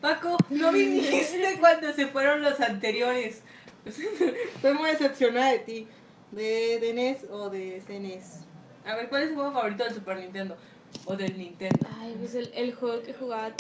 Paco, 0.00 0.36
no 0.50 0.72
viniste 0.72 1.56
cuando 1.58 1.92
se 1.92 2.06
fueron 2.06 2.42
los 2.42 2.60
anteriores. 2.60 3.42
Estoy 3.86 4.74
muy 4.74 4.90
decepcionada 4.90 5.52
de 5.52 5.58
ti. 5.60 5.88
¿De, 6.32 6.78
de 6.80 6.94
NES 6.94 7.26
o 7.30 7.50
de 7.50 7.82
CNES? 7.86 8.40
A 8.86 8.96
ver, 8.96 9.08
¿cuál 9.08 9.22
es 9.22 9.28
su 9.30 9.34
juego 9.34 9.52
favorito 9.52 9.84
del 9.84 9.94
Super 9.94 10.16
Nintendo? 10.18 10.56
O 11.04 11.14
del 11.14 11.36
Nintendo. 11.36 11.86
Ay, 11.98 12.16
pues 12.18 12.34
el, 12.34 12.50
el 12.54 12.74
juego 12.74 13.02
que 13.02 13.12
jugaba 13.14 13.52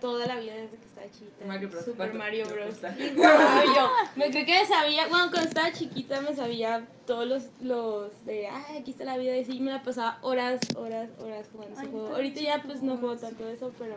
toda 0.00 0.26
la 0.26 0.36
vida 0.38 0.54
desde 0.54 0.76
que 0.76 0.84
estaba 0.84 1.06
chiquita. 1.10 1.44
Mario 1.46 1.68
Bros. 1.70 1.84
Super 1.84 1.96
¿Cuánto? 1.96 2.18
Mario 2.18 2.46
Bros. 2.48 2.82
No, 2.82 3.64
yo 3.76 3.90
me 4.16 4.30
creo 4.30 4.46
que 4.46 4.66
sabía, 4.66 5.08
bueno, 5.08 5.30
cuando 5.30 5.48
estaba 5.48 5.72
chiquita 5.72 6.20
me 6.20 6.34
sabía 6.34 6.86
todos 7.06 7.26
los, 7.26 7.44
los 7.60 8.24
de, 8.26 8.46
ay, 8.48 8.78
aquí 8.78 8.90
está 8.90 9.04
la 9.04 9.16
vida, 9.16 9.36
y 9.36 9.42
así 9.42 9.60
me 9.60 9.70
la 9.72 9.82
pasaba 9.82 10.18
horas, 10.22 10.60
horas, 10.76 11.10
horas 11.18 11.46
jugando 11.52 11.78
ese 11.80 11.90
juego. 11.90 12.08
Ahorita 12.14 12.40
ya 12.40 12.62
pues 12.62 12.82
no 12.82 12.96
juego 12.96 13.16
tanto 13.16 13.48
eso, 13.48 13.72
pero 13.78 13.96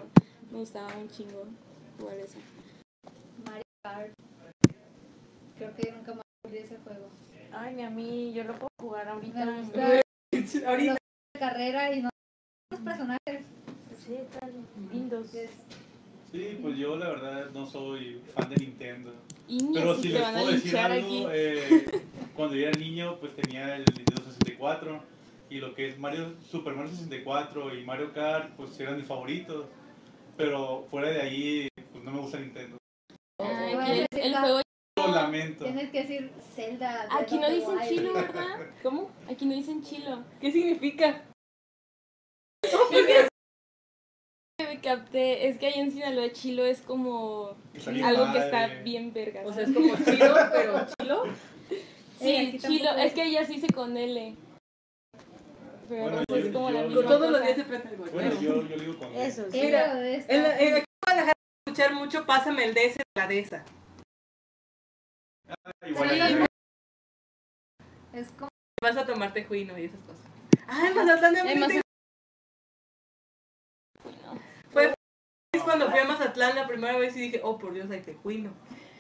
me 0.52 0.60
gustaba 0.60 0.88
un 0.98 1.10
chingo 1.10 1.46
jugar 2.00 2.18
eso. 2.18 2.38
Mario 3.46 3.64
Kart. 3.84 4.12
Creo 5.58 5.76
que 5.76 5.92
nunca 5.92 6.14
más 6.14 6.24
jugué 6.46 6.60
ese 6.62 6.78
juego. 6.84 7.08
Ay, 7.52 7.76
ni 7.76 7.82
a 7.84 7.90
mí, 7.90 8.34
yo 8.34 8.44
lo 8.44 8.54
puedo 8.54 8.68
jugar 8.80 9.08
ahorita. 9.08 9.46
Me 9.46 9.62
gusta 9.62 10.70
Ahorita. 10.70 10.98
la 11.34 11.40
carrera 11.40 11.94
y 11.94 12.02
no 12.04 12.10
los 12.72 12.82
personajes. 12.82 13.46
Sí, 14.06 14.16
están 14.16 14.52
lindos. 14.92 15.28
Sí, 16.32 16.60
pues 16.62 16.78
yo 16.78 16.98
la 16.98 17.10
verdad 17.10 17.50
no 17.54 17.66
soy 17.66 18.22
fan 18.36 18.50
de 18.50 18.58
Nintendo. 18.58 19.14
Y 19.48 19.74
Pero 19.74 19.96
si 19.96 20.10
les 20.10 20.22
van 20.22 20.36
a 20.36 20.40
puedo 20.40 20.52
decir 20.52 20.78
algo, 20.78 21.08
aquí. 21.08 21.26
eh, 21.32 21.86
cuando 22.36 22.56
yo 22.56 22.68
era 22.68 22.78
niño 22.78 23.18
pues 23.20 23.34
tenía 23.36 23.76
el 23.78 23.86
Nintendo 23.96 24.24
64 24.24 25.04
y 25.50 25.58
lo 25.60 25.74
que 25.74 25.88
es 25.88 25.98
Mario, 25.98 26.34
Super 26.52 26.74
Mario 26.74 26.92
64 26.92 27.76
y 27.78 27.86
Mario 27.86 28.12
Kart 28.14 28.52
pues 28.58 28.78
eran 28.80 28.98
mis 28.98 29.06
favoritos. 29.06 29.66
Pero 30.36 30.86
fuera 30.92 31.10
de 31.10 31.22
ahí 31.22 31.68
pues 31.92 32.04
no 32.04 32.12
me 32.12 32.20
gusta 32.20 32.40
Nintendo. 32.40 32.78
Ay, 33.40 33.74
Bueno, 33.76 33.82
aquí 33.82 34.06
el, 34.20 34.22
el 34.34 34.36
juego 34.38 34.62
Lo 34.98 35.08
lamento. 35.12 35.64
Tienes 35.64 35.90
que 35.92 36.02
decir 36.02 36.32
Zelda. 36.56 37.08
Aquí 37.10 37.38
no 37.38 37.50
dicen 37.50 37.78
Wild. 37.78 37.88
chilo, 37.90 38.14
¿verdad? 38.14 38.58
¿Cómo? 38.84 39.10
Aquí 39.30 39.46
no 39.46 39.54
dicen 39.56 39.82
chilo. 39.82 40.24
¿Qué 40.42 40.52
significa? 40.52 41.24
Capté, 44.98 45.50
es 45.50 45.58
que 45.58 45.68
ahí 45.68 45.80
en 45.82 45.92
Sinaloa 45.92 46.32
chilo 46.32 46.64
es 46.64 46.80
como 46.82 47.58
algo 48.06 48.32
que 48.32 48.40
está 48.40 48.68
bien 48.86 49.12
verga. 49.12 49.42
O 49.46 49.52
sea, 49.52 49.64
es 49.64 49.74
como 49.74 49.94
chilo, 49.98 50.34
pero 50.54 50.86
chilo. 51.02 51.24
Sí, 52.20 52.30
Eh, 52.30 52.58
chilo, 52.58 52.92
es 52.98 53.12
que 53.12 53.24
ella 53.26 53.44
sí 53.46 53.60
se 53.60 53.68
con 53.68 53.98
L. 53.98 54.34
Pero 55.90 56.04
Bueno, 56.04 56.24
pues, 56.26 56.42
yo- 56.44 56.48
es 56.48 56.54
como 56.54 56.70
la 56.70 56.82
yo- 56.84 56.88
misma 56.88 57.02
Todos 57.04 57.32
los 57.32 57.32
cosa. 57.42 57.44
días 57.44 57.58
se 57.58 57.64
prende 57.66 57.90
el 57.90 57.98
Bueno, 57.98 58.12
golpe. 58.30 58.42
yo, 58.46 58.62
yo 58.64 58.76
le 58.78 58.86
digo 58.86 58.98
con 58.98 59.14
Eso, 59.14 59.52
sí. 59.52 59.60
Mira, 59.62 59.96
de 59.96 60.26
En 60.30 60.44
la- 60.44 60.60
en- 60.60 60.84
Guadalajara 61.06 61.34
escuchar 61.66 61.94
mucho, 61.94 62.26
pásame 62.26 62.64
el 62.64 62.74
DS 62.74 62.96
de 62.96 63.04
la 63.18 63.28
DESA. 63.28 63.66
Igual 65.86 66.10
Sí. 66.10 66.46
Es 68.14 68.32
como 68.32 68.48
Vas 68.82 68.96
a 68.96 69.06
tomarte 69.06 69.44
juino 69.44 69.78
y 69.78 69.86
esas 69.86 70.00
cosas. 70.02 70.22
Ah, 70.66 70.88
en 70.88 70.96
Mazatlán 70.96 71.34
de 71.34 71.40
En 71.42 71.48
enfrente. 71.64 71.82
Fue 74.72 74.94
es 75.54 75.57
cuando 75.68 75.92
fui 75.92 76.00
a 76.00 76.06
Mazatlán 76.06 76.56
la 76.56 76.66
primera 76.66 76.98
vez 76.98 77.16
y 77.18 77.20
dije, 77.20 77.42
oh, 77.44 77.58
por 77.58 77.74
Dios, 77.74 77.92
hay 77.92 78.00
tejuino. 78.00 78.52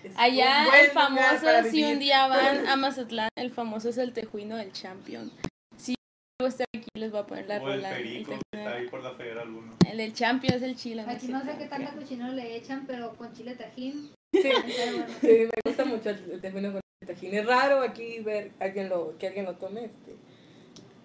Es 0.04 0.14
Allá 0.18 0.66
el 0.82 0.92
famoso, 0.92 1.48
si 1.72 1.84
un 1.86 1.98
día 1.98 2.28
van 2.28 2.68
a 2.68 2.76
Mazatlán, 2.76 3.30
el 3.38 3.52
famoso 3.52 3.90
es 3.90 3.98
el 3.98 4.12
tejuino 4.12 4.58
del 4.58 4.74
champion. 4.74 5.32
Si 5.78 5.96
luego 6.40 6.50
estar 6.50 6.68
aquí 6.76 6.90
les 6.96 7.12
voy 7.12 7.22
a 7.22 7.26
poner 7.26 7.48
la 7.48 7.56
O 7.56 7.70
el 7.70 7.76
rola. 7.76 7.98
El, 7.98 8.04
perico, 8.04 8.32
que 8.32 8.38
tejuino. 8.38 8.70
está 8.70 8.76
ahí 8.76 8.90
por 8.90 9.02
la 9.02 9.14
Federal 9.14 9.50
1. 9.50 9.78
El 9.90 9.98
del 9.98 10.14
champion 10.14 10.54
es 10.56 10.62
el 10.62 10.76
chile. 10.76 11.06
Aquí 11.08 11.28
no 11.30 11.42
sé 11.42 11.58
qué 11.58 11.68
tanta 11.68 11.94
cochinero 11.94 12.34
le 12.34 12.58
echan, 12.58 12.86
pero 12.86 13.16
con 13.16 13.32
chile 13.34 13.56
tajín. 13.56 14.12
Sí, 14.34 14.42
está 14.44 15.08
sí, 15.22 15.28
me 15.28 15.50
gusta 15.66 15.86
mucho 15.86 16.10
el 16.10 16.32
el 16.32 16.42
tejuino 16.42 16.74
con 16.74 16.82
el 17.02 17.08
tajín. 17.08 17.34
Es 17.34 17.46
raro 17.46 17.82
aquí 17.82 18.20
ver 18.20 18.52
alguien 18.60 18.90
lo, 18.90 19.18
que 19.18 19.28
alguien 19.28 19.46
lo 19.46 19.56
tome. 19.56 19.86
Este. 19.86 20.16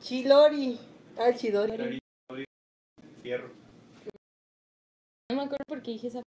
Chilori. 0.01 0.79
Ah, 1.17 1.33
chidori. 1.33 2.01
Fierro. 3.23 3.62
No 5.33 5.39
me 5.39 5.45
acuerdo 5.45 5.65
por 5.67 5.83
qué 5.83 5.93
dije 5.93 6.09
esa 6.09 6.23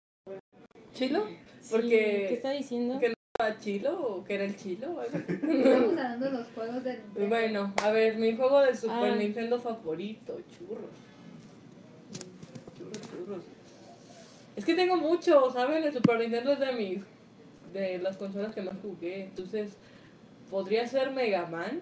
¿Chilo? 0.93 1.25
Sí, 1.61 1.69
Porque- 1.71 2.25
¿Qué 2.29 2.33
está 2.33 2.51
diciendo? 2.51 2.99
Que- 2.99 3.13
¿Era 3.37 3.59
chilo 3.59 4.01
o 4.01 4.23
que 4.23 4.35
era 4.35 4.45
el 4.45 4.55
chilo? 4.55 4.93
o 4.95 4.99
algo? 5.01 5.17
Estamos 5.27 5.89
hablando 5.89 6.25
de 6.25 6.31
los 6.31 6.47
juegos 6.55 6.83
de 6.85 6.93
Nintendo. 6.97 7.27
Bueno, 7.27 7.73
a 7.83 7.91
ver, 7.91 8.17
mi 8.17 8.35
juego 8.35 8.61
de 8.61 8.73
Super 8.75 9.11
Ah. 9.11 9.15
Nintendo 9.15 9.59
favorito, 9.59 10.39
churros. 10.57 10.89
Churros, 12.77 13.01
churros. 13.11 13.43
Es 14.55 14.63
que 14.63 14.73
tengo 14.73 14.95
mucho, 14.95 15.51
¿saben? 15.51 15.83
El 15.83 15.93
Super 15.93 16.19
Nintendo 16.19 16.53
es 16.53 16.59
de 16.59 16.71
mis. 16.73 17.03
de 17.73 17.97
las 17.99 18.15
consolas 18.15 18.55
que 18.55 18.61
más 18.61 18.75
jugué. 18.81 19.23
Entonces, 19.25 19.73
podría 20.49 20.87
ser 20.87 21.11
Mega 21.11 21.45
Man. 21.45 21.81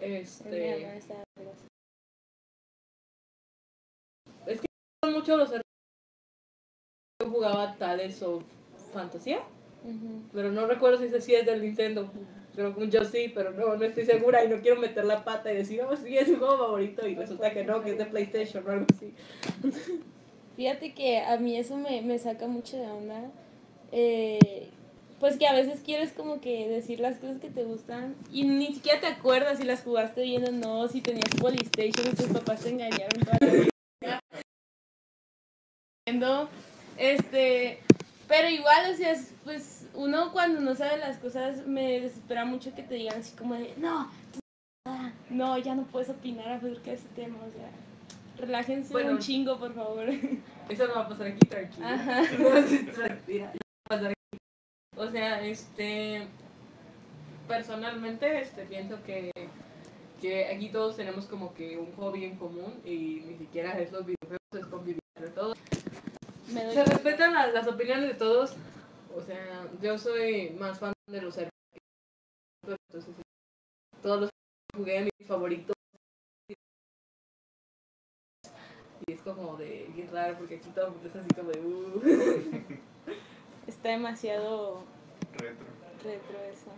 Este. 0.00 0.48
Mega 0.48 0.86
Man 0.88 0.96
está- 0.96 1.22
son 5.04 5.12
mucho 5.14 5.36
los 5.36 5.50
Yo 7.22 7.30
jugaba 7.30 7.76
Tales 7.76 8.20
of 8.22 8.42
Fantasía, 8.92 9.40
pero 10.32 10.50
no 10.50 10.66
recuerdo 10.66 10.98
si 10.98 11.04
ese 11.04 11.20
sí 11.20 11.34
es 11.34 11.46
del 11.46 11.62
Nintendo. 11.62 12.10
Creo 12.52 12.74
que 12.74 12.88
yo 12.88 13.04
sí, 13.04 13.30
pero 13.32 13.52
no, 13.52 13.76
no 13.76 13.84
estoy 13.84 14.04
segura 14.04 14.44
y 14.44 14.48
no 14.48 14.60
quiero 14.60 14.80
meter 14.80 15.04
la 15.04 15.24
pata 15.24 15.52
y 15.52 15.56
decir, 15.56 15.82
oh, 15.82 15.96
sí, 15.96 16.18
es 16.18 16.28
mi 16.28 16.34
juego 16.34 16.58
favorito 16.58 17.06
y 17.06 17.14
resulta 17.14 17.52
que 17.52 17.64
no, 17.64 17.80
que 17.82 17.92
es 17.92 17.98
de 17.98 18.06
PlayStation 18.06 18.66
o 18.66 18.70
algo 18.70 18.86
así. 18.92 19.14
Fíjate 20.56 20.92
que 20.94 21.20
a 21.20 21.38
mí 21.38 21.56
eso 21.56 21.76
me, 21.76 22.02
me 22.02 22.18
saca 22.18 22.48
mucho 22.48 22.76
de 22.76 22.86
onda. 22.90 23.30
Eh, 23.92 24.68
pues 25.20 25.36
que 25.36 25.46
a 25.46 25.54
veces 25.54 25.80
quieres 25.84 26.12
como 26.12 26.40
que 26.40 26.68
decir 26.68 26.98
las 26.98 27.18
cosas 27.18 27.40
que 27.40 27.50
te 27.50 27.62
gustan 27.62 28.16
y 28.32 28.42
ni 28.42 28.74
siquiera 28.74 29.00
te 29.00 29.06
acuerdas 29.06 29.58
si 29.58 29.64
las 29.64 29.82
jugaste 29.82 30.22
bien 30.22 30.44
o 30.48 30.50
no, 30.50 30.88
si 30.88 31.00
tenías 31.00 31.30
Polystation 31.40 32.08
y 32.08 32.16
tus 32.16 32.26
papás 32.26 32.62
te 32.62 32.70
engañaron. 32.70 33.22
Entiendo. 36.04 36.48
Este, 36.96 37.80
pero 38.28 38.48
igual, 38.48 38.92
o 38.92 38.96
sea, 38.96 39.12
es- 39.12 39.34
pues 39.44 39.86
uno 39.94 40.32
cuando 40.32 40.60
no 40.60 40.74
sabe 40.74 40.98
las 40.98 41.18
cosas 41.18 41.66
me 41.66 42.00
desespera 42.00 42.44
mucho 42.44 42.74
que 42.74 42.82
te 42.82 42.94
digan 42.94 43.18
así 43.20 43.36
como 43.36 43.54
de, 43.54 43.74
no, 43.76 44.10
no, 45.30 45.58
ya 45.58 45.74
no 45.74 45.82
puedes 45.84 46.08
opinar 46.10 46.48
acerca 46.48 46.90
de 46.90 46.96
ese 46.96 47.08
tema, 47.14 47.38
o 47.46 47.50
sea, 47.50 47.68
relájense 48.38 48.92
Bueno. 48.92 49.12
un 49.12 49.18
chingo, 49.18 49.58
por 49.58 49.74
favor. 49.74 50.08
Eso 50.68 50.86
no 50.88 50.94
va 50.94 51.00
a 51.02 51.08
pasar 51.08 51.26
aquí, 51.28 51.46
tranquilo. 51.48 51.86
Ajá. 51.86 52.22
O 54.96 55.10
sea, 55.10 55.42
este. 55.44 56.26
Personalmente, 57.48 58.40
este, 58.40 58.64
pienso 58.64 59.02
que, 59.04 59.30
que 60.20 60.46
aquí 60.46 60.68
todos 60.70 60.96
tenemos 60.96 61.26
como 61.26 61.52
que 61.54 61.76
un 61.76 61.92
hobby 61.96 62.24
en 62.24 62.36
común 62.36 62.80
y 62.84 63.22
ni 63.26 63.36
siquiera 63.36 63.78
es 63.78 63.90
los 63.92 64.06
videojuegos, 64.06 64.38
es 64.54 64.66
convivir 64.66 65.00
entre 65.16 65.32
todos. 65.32 65.58
Doy 66.52 66.74
Se 66.74 66.84
respetan 66.84 67.32
las, 67.32 67.52
las 67.52 67.66
opiniones 67.66 68.08
de 68.08 68.14
todos. 68.14 68.54
O 69.14 69.20
sea, 69.22 69.66
yo 69.80 69.98
soy 69.98 70.50
más 70.58 70.78
fan 70.78 70.92
de 71.10 71.22
los. 71.22 71.36
Entonces, 71.38 73.14
todos 74.02 74.20
los 74.20 74.30
que 74.30 74.78
jugué, 74.78 75.08
mis 75.18 75.28
favoritos. 75.28 75.74
Y 79.06 79.12
es 79.12 79.22
como 79.22 79.56
de 79.56 79.90
bien 79.94 80.10
raro 80.12 80.38
porque 80.38 80.56
aquí 80.56 80.70
todo 80.70 80.86
el 80.86 80.92
mundo 80.92 81.08
es 81.08 81.16
así 81.16 81.28
como 81.34 81.50
de. 81.50 81.60
Uh. 81.60 82.02
Está 83.66 83.90
demasiado 83.90 84.84
Retro. 85.32 85.66
retro 86.04 86.38
eso. 86.50 86.70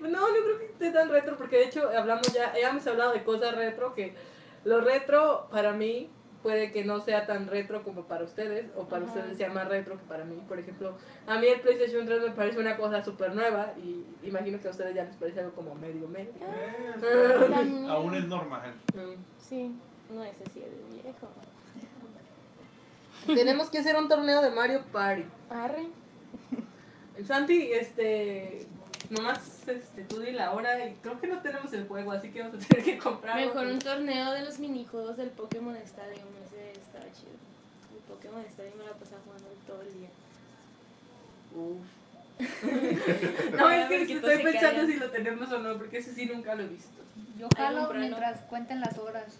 No, 0.00 0.08
no 0.08 0.44
creo 0.44 0.58
que 0.58 0.66
esté 0.66 0.90
tan 0.90 1.08
retro 1.10 1.36
porque 1.36 1.56
de 1.56 1.64
hecho 1.66 1.88
hablamos 1.88 2.26
ya, 2.32 2.52
ya 2.58 2.70
hemos 2.70 2.86
hablado 2.86 3.12
de 3.12 3.22
cosas 3.22 3.54
retro 3.54 3.94
que 3.94 4.14
lo 4.64 4.80
retro 4.80 5.48
para 5.50 5.72
mí 5.72 6.10
puede 6.42 6.72
que 6.72 6.84
no 6.84 7.00
sea 7.00 7.26
tan 7.26 7.46
retro 7.46 7.82
como 7.82 8.04
para 8.04 8.24
ustedes 8.24 8.66
o 8.76 8.84
para 8.84 9.04
Ajá. 9.04 9.14
ustedes 9.14 9.36
sea 9.36 9.50
más 9.50 9.68
retro 9.68 9.96
que 9.96 10.04
para 10.04 10.24
mí. 10.24 10.42
Por 10.48 10.58
ejemplo, 10.58 10.96
a 11.26 11.38
mí 11.38 11.46
el 11.46 11.60
PlayStation 11.60 12.04
3 12.04 12.22
me 12.22 12.30
parece 12.30 12.58
una 12.58 12.76
cosa 12.76 13.02
súper 13.04 13.34
nueva 13.34 13.74
y 13.82 14.04
imagino 14.26 14.60
que 14.60 14.68
a 14.68 14.70
ustedes 14.72 14.94
ya 14.94 15.04
les 15.04 15.16
parece 15.16 15.40
algo 15.40 15.52
como 15.52 15.74
medio 15.74 16.08
medio. 16.08 16.32
También. 17.50 17.88
Aún 17.88 18.14
es 18.14 18.24
normal. 18.26 18.74
Mm. 18.94 19.22
Sí, 19.38 19.72
no 20.12 20.24
es 20.24 20.36
así 20.46 20.60
de 20.60 21.02
viejo. 21.02 21.28
Tenemos 23.26 23.70
que 23.70 23.78
hacer 23.78 23.96
un 23.96 24.08
torneo 24.08 24.42
de 24.42 24.50
Mario 24.50 24.82
Party. 24.92 25.24
Arre. 25.48 25.86
Santi, 27.24 27.70
este, 27.72 28.66
nomás 29.12 29.68
este, 29.68 30.04
tú 30.04 30.20
di 30.20 30.32
la 30.32 30.52
hora 30.52 30.86
y 30.86 30.94
creo 30.94 31.20
que 31.20 31.26
no 31.26 31.40
tenemos 31.40 31.72
el 31.72 31.86
juego, 31.86 32.12
así 32.12 32.30
que 32.30 32.42
vamos 32.42 32.56
a 32.56 32.66
tener 32.66 32.84
que 32.84 32.98
comprarlo. 32.98 33.46
Mejor 33.46 33.66
un 33.66 33.78
torneo 33.78 34.32
de 34.32 34.42
los 34.42 34.58
minijuegos 34.58 35.16
del 35.16 35.30
Pokémon 35.30 35.76
Stadium. 35.76 36.28
Ese 36.46 36.72
estaba 36.72 37.04
chido. 37.12 37.36
El 37.94 38.02
Pokémon 38.08 38.44
Stadium 38.46 38.78
me 38.78 38.84
la 38.84 38.92
pasaba 38.92 39.20
jugando 39.24 39.48
todo 39.66 39.82
el 39.82 39.94
día. 39.94 40.08
Uf. 41.54 41.86
no, 43.58 43.70
es 43.70 43.86
que 43.88 44.14
estoy 44.14 44.42
pensando 44.42 44.60
callan. 44.60 44.86
si 44.86 44.96
lo 44.96 45.10
tenemos 45.10 45.52
o 45.52 45.58
no, 45.58 45.76
porque 45.76 45.98
ese 45.98 46.14
sí 46.14 46.26
nunca 46.26 46.54
lo 46.54 46.62
he 46.62 46.68
visto. 46.68 47.02
Yo 47.38 47.48
jalo 47.54 47.92
mientras 47.92 48.40
cuenten 48.42 48.80
las 48.80 48.98
horas. 48.98 49.26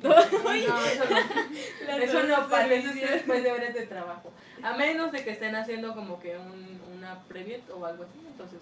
No, 0.00 0.12
eso 0.14 1.04
no. 1.10 1.96
Eso 1.96 2.22
no 2.22 2.48
pasa, 2.48 2.72
eso 2.72 2.92
sí 2.92 3.00
después 3.00 3.42
de 3.42 3.50
horas 3.50 3.74
de 3.74 3.84
trabajo. 3.84 4.32
A 4.62 4.76
menos 4.76 5.10
de 5.10 5.24
que 5.24 5.30
estén 5.30 5.56
haciendo 5.56 5.92
como 5.92 6.20
que 6.20 6.38
un, 6.38 6.80
una 6.96 7.20
previa 7.24 7.58
o 7.74 7.84
algo 7.84 8.04
así, 8.04 8.24
entonces. 8.24 8.60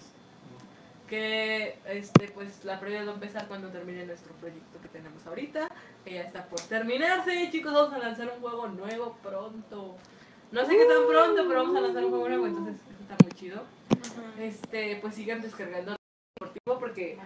Que 1.06 1.78
este 1.86 2.28
pues 2.28 2.64
la 2.64 2.80
previa 2.80 3.04
va 3.04 3.12
a 3.12 3.14
empezar 3.14 3.46
cuando 3.46 3.68
termine 3.68 4.06
nuestro 4.06 4.32
proyecto 4.34 4.80
que 4.82 4.88
tenemos 4.88 5.24
ahorita, 5.26 5.68
que 6.04 6.14
ya 6.14 6.22
está 6.22 6.46
por 6.46 6.60
terminarse, 6.62 7.48
chicos, 7.50 7.72
vamos 7.72 7.94
a 7.94 7.98
lanzar 7.98 8.32
un 8.34 8.40
juego 8.40 8.66
nuevo 8.68 9.16
pronto. 9.22 9.96
No 10.50 10.66
sé 10.66 10.76
qué 10.76 10.84
tan 10.84 11.06
pronto, 11.08 11.44
pero 11.46 11.62
vamos 11.62 11.76
a 11.76 11.80
lanzar 11.80 12.04
un 12.04 12.10
juego 12.10 12.28
nuevo, 12.28 12.46
entonces 12.46 12.76
eso 12.76 13.02
está 13.02 13.16
muy 13.22 13.32
chido. 13.32 13.62
Este, 14.40 14.96
pues 14.96 15.14
sigan 15.14 15.42
descargando 15.42 15.92
el 15.92 15.98
deportivo 16.34 16.78
porque 16.78 17.18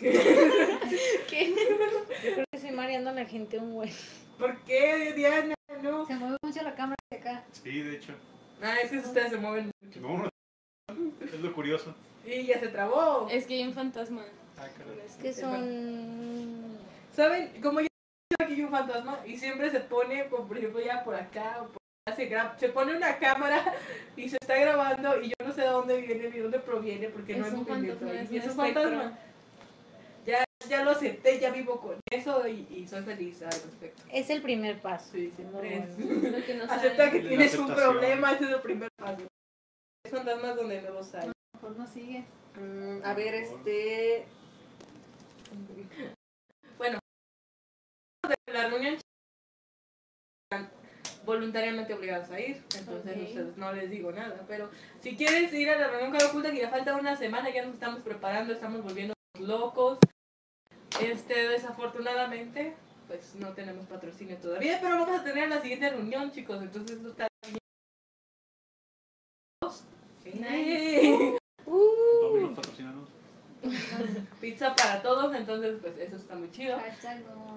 Yo 0.00 0.10
creo 0.10 0.80
que 2.50 2.52
estoy 2.52 2.70
mareando 2.70 3.10
a 3.10 3.12
la 3.12 3.26
gente 3.26 3.58
un 3.58 3.74
güey. 3.74 3.92
¿Por 4.38 4.56
qué, 4.64 5.12
Diana? 5.14 5.54
No. 5.82 6.06
Se 6.06 6.14
mueve 6.14 6.38
mucho 6.42 6.62
la 6.62 6.74
cámara 6.74 6.96
de 7.10 7.18
acá. 7.18 7.44
Sí, 7.52 7.82
de 7.82 7.96
hecho. 7.96 8.14
Ah, 8.62 8.76
es 8.82 8.90
que 8.90 8.98
ustedes 8.98 9.30
se 9.30 9.36
mueven 9.36 9.70
mucho. 9.82 10.00
No. 10.00 10.28
Es 11.20 11.40
lo 11.40 11.52
curioso. 11.52 11.94
Y 12.26 12.46
ya 12.46 12.60
se 12.60 12.68
trabó. 12.68 13.28
Es 13.30 13.46
que 13.46 13.54
hay 13.54 13.64
un 13.66 13.72
fantasma. 13.74 14.24
Ah. 14.58 14.66
Es 15.06 15.14
que 15.16 15.32
son. 15.32 16.78
¿Saben? 17.14 17.60
Como 17.62 17.80
ya 17.80 17.86
aquí 18.42 18.54
hay 18.54 18.62
un 18.62 18.70
fantasma 18.70 19.20
y 19.26 19.36
siempre 19.38 19.70
se 19.70 19.80
pone, 19.80 20.28
como 20.28 20.46
por 20.46 20.58
ejemplo, 20.58 20.80
ya 20.80 21.02
por 21.04 21.14
acá 21.14 21.58
o 21.62 21.66
por 21.68 21.78
acá, 22.06 22.16
se, 22.16 22.30
gra- 22.30 22.56
se 22.58 22.68
pone 22.68 22.96
una 22.96 23.18
cámara 23.18 23.74
y 24.16 24.28
se 24.28 24.36
está 24.40 24.56
grabando 24.56 25.20
y 25.20 25.28
yo 25.28 25.34
no 25.46 25.52
sé 25.52 25.62
de 25.62 25.66
dónde 25.68 26.00
viene 26.00 26.28
ni 26.30 26.38
dónde 26.38 26.58
proviene 26.60 27.08
porque 27.08 27.36
no 27.36 27.46
Es 27.46 27.52
hay 27.52 27.58
un 27.58 27.66
fantasma, 27.66 28.12
es 28.12 28.30
Y 28.30 28.36
un 28.36 28.40
es 28.42 28.48
un 28.50 28.56
fantasma. 28.56 29.18
Ya, 30.26 30.44
ya 30.68 30.84
lo 30.84 30.90
acepté, 30.90 31.40
ya 31.40 31.50
vivo 31.50 31.80
con 31.80 31.96
eso 32.10 32.46
y, 32.46 32.66
y 32.70 32.86
soy 32.86 33.02
feliz 33.02 33.40
al 33.42 33.50
respecto. 33.50 34.02
Es 34.12 34.28
el 34.30 34.42
primer 34.42 34.78
paso. 34.80 35.08
Sí, 35.12 35.32
Muy 35.38 35.62
siempre 35.62 35.76
es. 35.78 35.96
bueno. 35.96 36.28
Lo 36.38 36.44
que 36.44 36.54
no 36.54 36.64
Acepta 36.64 37.10
que 37.10 37.20
tienes 37.20 37.54
un 37.58 37.74
problema, 37.74 38.32
ese 38.32 38.44
es 38.44 38.50
el 38.50 38.60
primer 38.60 38.90
paso. 38.96 39.22
Es 40.04 40.12
fantasmas 40.12 40.54
donde 40.56 40.82
no 40.82 40.90
los 40.90 41.14
hay. 41.14 41.30
No 41.62 41.86
sigue. 41.86 42.24
Mm, 42.56 43.04
a 43.04 43.14
ver, 43.14 43.34
este. 43.34 44.26
Bueno, 46.78 46.98
de 48.26 48.52
la 48.52 48.68
reunión 48.68 48.96
voluntariamente 51.24 51.94
obligados 51.94 52.30
a 52.30 52.40
ir, 52.40 52.62
entonces 52.76 53.28
ustedes 53.28 53.56
no 53.56 53.72
les 53.72 53.90
digo 53.90 54.10
nada. 54.10 54.44
Pero 54.48 54.70
si 55.00 55.16
quieres 55.16 55.52
ir 55.52 55.70
a 55.70 55.78
la 55.78 55.88
reunión 55.88 56.12
cara 56.12 56.26
oculta, 56.26 56.50
que 56.50 56.58
ya 56.58 56.70
falta 56.70 56.96
una 56.96 57.16
semana, 57.16 57.50
ya 57.50 57.64
nos 57.64 57.74
estamos 57.74 58.02
preparando, 58.02 58.52
estamos 58.52 58.82
volviendo 58.82 59.14
locos. 59.38 59.98
Este, 61.00 61.48
desafortunadamente, 61.48 62.74
pues 63.06 63.34
no 63.36 63.52
tenemos 63.52 63.86
patrocinio 63.86 64.36
todavía, 64.38 64.78
pero 64.80 64.98
vamos 64.98 65.20
a 65.20 65.24
tener 65.24 65.48
la 65.48 65.60
siguiente 65.60 65.90
reunión, 65.90 66.32
chicos. 66.32 66.60
Entonces, 66.62 66.96
esto 66.96 67.10
está 67.10 67.28
bien. 67.46 67.58
Sí. 70.24 71.36
Domino's, 71.66 72.56
patrocínanos. 72.56 73.08
Pizza 74.40 74.74
para 74.74 75.02
todos, 75.02 75.34
entonces, 75.34 75.76
pues 75.82 75.98
eso 75.98 76.16
está 76.16 76.34
muy 76.34 76.50
chido. 76.50 76.78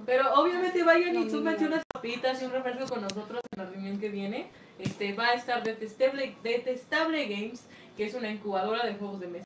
Pero 0.06 0.34
obviamente 0.34 0.84
vayan 0.84 1.16
y 1.16 1.30
súmense 1.30 1.66
unas 1.66 1.84
papitas 1.94 2.42
y 2.42 2.46
un 2.46 2.52
refresco 2.52 2.88
con 2.88 3.02
nosotros 3.02 3.42
en 3.56 3.64
la 3.64 3.70
reunión 3.70 4.00
que 4.00 4.10
viene. 4.10 4.50
Este 4.80 5.14
va 5.14 5.28
a 5.28 5.34
estar 5.34 5.64
Detestable, 5.64 6.36
Detestable 6.44 7.26
Games, 7.28 7.66
que 7.96 8.06
es 8.06 8.14
una 8.14 8.30
incubadora 8.30 8.86
de 8.86 8.96
juegos 8.96 9.22
de 9.22 9.28
mesa. 9.28 9.44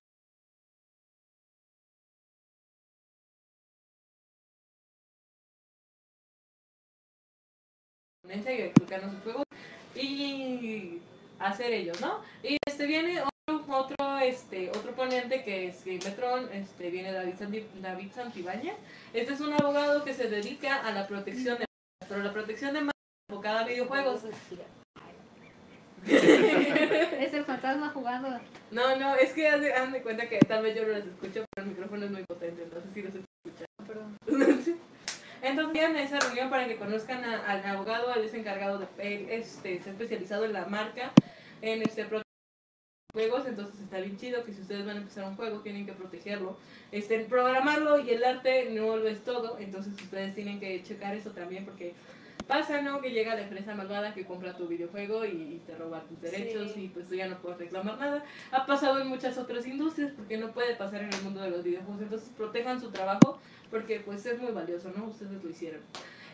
y 8.30 8.62
explicarnos 8.62 9.13
sus 9.13 9.23
juegos 9.23 9.43
y 9.95 11.00
hacer 11.39 11.71
ellos, 11.71 12.00
¿no? 12.02 12.21
Y 12.43 12.58
este 12.67 12.86
viene 12.86 13.21
otro, 13.48 14.20
este, 14.20 14.70
otro 14.70 14.92
ponente 14.94 15.44
que 15.44 15.68
es 15.68 15.86
Gametron, 15.86 16.52
este 16.52 16.90
viene 16.90 17.12
David, 17.12 17.36
David 17.82 18.12
Santibáñez. 18.14 18.76
Este 19.14 19.34
es 19.34 19.40
un 19.40 19.54
abogado 19.54 20.04
que 20.04 20.14
se 20.14 20.30
dedica 20.30 20.86
a 20.86 20.92
la 20.92 21.08
protección 21.08 21.58
de 21.58 21.66
pero 22.08 22.24
la 22.24 22.32
protección 22.32 22.74
de 22.74 22.92
enfocada 23.30 23.62
a 23.62 23.68
videojuegos. 23.68 24.22
Es 26.08 27.34
el 27.34 27.44
fantasma 27.44 27.90
jugando. 27.90 28.40
No, 28.72 28.96
no, 28.96 29.16
es 29.16 29.34
que 29.34 29.50
haz 29.50 29.60
de, 29.60 30.02
cuenta 30.02 30.30
que 30.30 30.40
tal 30.40 30.64
vez 30.64 30.76
yo 30.76 30.84
no 30.84 30.90
las 30.90 31.06
escucho, 31.06 31.44
pero 31.54 31.66
el 31.68 31.74
micrófono 31.74 32.06
es 32.06 32.12
muy 32.12 32.24
potente, 32.24 32.64
entonces 32.64 32.90
sí 32.94 33.02
los 33.02 33.14
escucho. 33.16 33.66
Perdón. 33.86 34.18
Entonces 35.42 35.84
a 35.84 36.02
esa 36.02 36.20
reunión 36.20 36.50
para 36.50 36.68
que 36.68 36.78
conozcan 36.78 37.24
a- 37.26 37.46
al 37.52 37.66
abogado, 37.66 38.14
él 38.14 38.24
es 38.24 38.34
encargado 38.34 38.80
de, 38.80 38.88
él 39.00 39.28
este, 39.30 39.76
está 39.76 39.90
especializado 39.92 40.46
en 40.46 40.54
la 40.54 40.66
marca, 40.66 41.12
en 41.62 41.82
este 41.82 42.06
juegos, 43.17 43.47
entonces 43.47 43.80
está 43.80 43.99
bien 43.99 44.15
chido 44.15 44.43
que 44.45 44.53
si 44.53 44.62
ustedes 44.62 44.86
van 44.86 44.97
a 44.97 44.99
empezar 44.99 45.27
un 45.27 45.36
juego 45.36 45.62
tienen 45.62 45.88
que 45.88 45.93
protegerlo, 45.93 46.56
este, 46.91 47.21
programarlo 47.21 47.97
y 47.99 48.12
el 48.12 48.23
arte 48.23 48.69
no 48.69 48.95
lo 48.95 49.08
es 49.08 49.23
todo, 49.23 49.58
entonces 49.58 49.93
ustedes 49.99 50.36
tienen 50.36 50.60
que 50.60 50.84
checar 50.84 51.15
eso 51.15 51.32
también 51.32 51.65
porque 51.65 51.95
pasa, 52.45 52.80
¿no? 52.84 53.01
Que 53.01 53.10
llega 53.10 53.34
la 53.34 53.41
empresa 53.41 53.73
malvada 53.73 54.13
que 54.13 54.23
compra 54.23 54.56
tu 54.56 54.67
videojuego 54.67 55.25
y, 55.25 55.60
te 55.65 55.75
roba 55.75 56.03
tus 56.03 56.21
derechos 56.21 56.73
Sí. 56.73 56.84
y 56.84 56.88
pues 56.89 57.08
tú 57.08 57.15
ya 57.15 57.27
no 57.27 57.39
puedes 57.39 57.58
reclamar 57.58 57.97
nada. 57.97 58.23
Ha 58.51 58.67
pasado 58.67 59.01
en 59.01 59.08
muchas 59.08 59.36
otras 59.39 59.65
industrias 59.65 60.12
porque 60.15 60.38
no 60.38 60.51
puede 60.51 60.75
pasar 60.75 61.01
en 61.01 61.12
el 61.12 61.21
mundo 61.23 61.41
de 61.41 61.49
los 61.49 61.63
videojuegos, 61.63 62.03
entonces 62.03 62.30
protejan 62.38 62.80
su 62.80 62.91
trabajo 62.91 63.39
porque 63.71 63.99
pues 63.99 64.23
es 64.27 64.39
muy 64.39 64.51
valioso, 64.51 64.93
¿no? 64.95 65.06
Ustedes 65.06 65.43
lo 65.43 65.49
hicieron. 65.49 65.82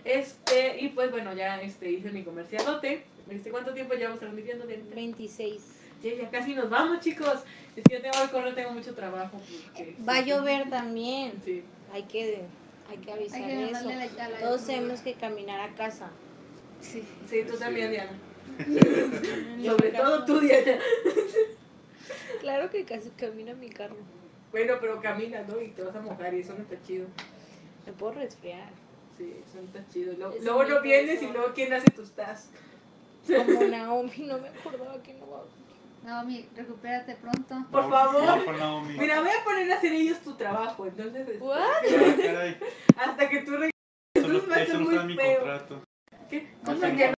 Este, 0.03 0.81
y 0.81 0.89
pues 0.89 1.11
bueno, 1.11 1.33
ya 1.33 1.61
este, 1.61 1.89
hice 1.89 2.11
mi 2.11 2.23
comercialote. 2.23 3.05
Este, 3.29 3.51
¿Cuánto 3.51 3.73
tiempo 3.73 3.93
llevamos 3.93 4.19
transmitiendo? 4.19 4.67
Dianita? 4.67 4.93
26. 4.93 5.82
Ya, 6.03 6.13
ya 6.15 6.29
casi 6.29 6.53
nos 6.53 6.69
vamos, 6.69 6.99
chicos. 6.99 7.39
Es 7.75 7.83
que 7.83 7.95
yo 7.95 8.01
tengo 8.01 8.15
que 8.25 8.31
correr, 8.31 8.53
tengo 8.55 8.71
mucho 8.71 8.93
trabajo. 8.93 9.39
porque- 9.65 9.95
Va 10.07 10.17
a 10.17 10.21
llover 10.21 10.69
también. 10.69 11.33
Sí. 11.43 11.63
Hay 11.91 12.03
que, 12.03 12.41
hay 12.89 12.97
que 12.97 13.11
avisar 13.11 13.41
Hay 13.41 13.47
que 13.47 13.63
eso. 13.71 13.73
mandarle 13.85 14.11
la- 14.17 14.25
a 14.25 14.29
la- 14.29 14.39
Todos 14.39 14.65
tenemos 14.65 14.99
que 15.01 15.13
caminar 15.13 15.59
a 15.61 15.73
casa. 15.75 16.09
Sí. 16.81 17.03
Sí, 17.29 17.43
tú 17.49 17.57
también, 17.57 17.89
Diana. 17.91 18.11
Sobre 19.65 19.91
todo 19.91 20.25
tú, 20.25 20.39
Diana. 20.41 20.77
Claro 22.41 22.69
que 22.69 22.83
casi 22.83 23.09
camina 23.11 23.53
mi 23.53 23.69
carro. 23.69 23.95
Bueno, 24.51 24.75
pero 24.81 25.01
camina, 25.01 25.43
¿no? 25.47 25.61
Y 25.61 25.69
te 25.69 25.81
vas 25.83 25.95
a 25.95 26.01
mojar 26.01 26.33
y 26.33 26.41
eso 26.41 26.53
no 26.53 26.61
está 26.63 26.75
chido. 26.85 27.07
Me 27.85 27.93
puedo 27.93 28.13
resfriar. 28.13 28.69
Sí, 29.17 29.33
eso 29.47 29.61
no 29.61 29.67
está 29.67 29.87
chido. 29.91 30.13
Luego, 30.17 30.33
Es 30.35 30.43
luego 30.43 30.63
no 30.65 30.81
vienes 30.81 31.21
y 31.21 31.27
luego 31.27 31.53
¿quién 31.55 31.71
hace 31.73 31.89
tus 31.91 32.11
tas? 32.11 32.49
Como 33.25 33.63
Naomi, 33.69 34.11
no 34.27 34.37
me 34.39 34.49
acordaba 34.49 35.01
que 35.01 35.13
no 35.13 35.29
va 35.29 35.39
a 35.39 35.43
Naomi, 36.03 36.49
recupérate 36.55 37.15
pronto. 37.15 37.55
Por 37.71 37.81
Por 37.83 37.89
favor. 37.89 38.45
por 38.45 38.57
Naomi. 38.57 38.97
Mira, 38.97 39.21
voy 39.21 39.29
a 39.29 39.43
poner 39.43 39.71
a 39.71 39.75
hacer 39.77 39.93
ellos 39.93 40.19
tu 40.19 40.35
trabajo, 40.35 40.85
entonces 40.85 41.27
este? 41.27 41.39
Ah, 41.51 41.81
caray. 42.21 42.57
hasta 42.97 43.29
que 43.29 43.39
tú 43.41 43.51
regreses. 43.51 43.71
Eso 44.15 44.49
va 44.49 44.55
a 44.55 44.65
ser 44.65 44.79
muy 44.79 44.99
mi 45.05 45.15
feo. 45.15 45.39
contrato. 45.39 45.83
¿Qué? 46.29 46.53
¿Cómo 46.65 46.79
que 46.81 47.13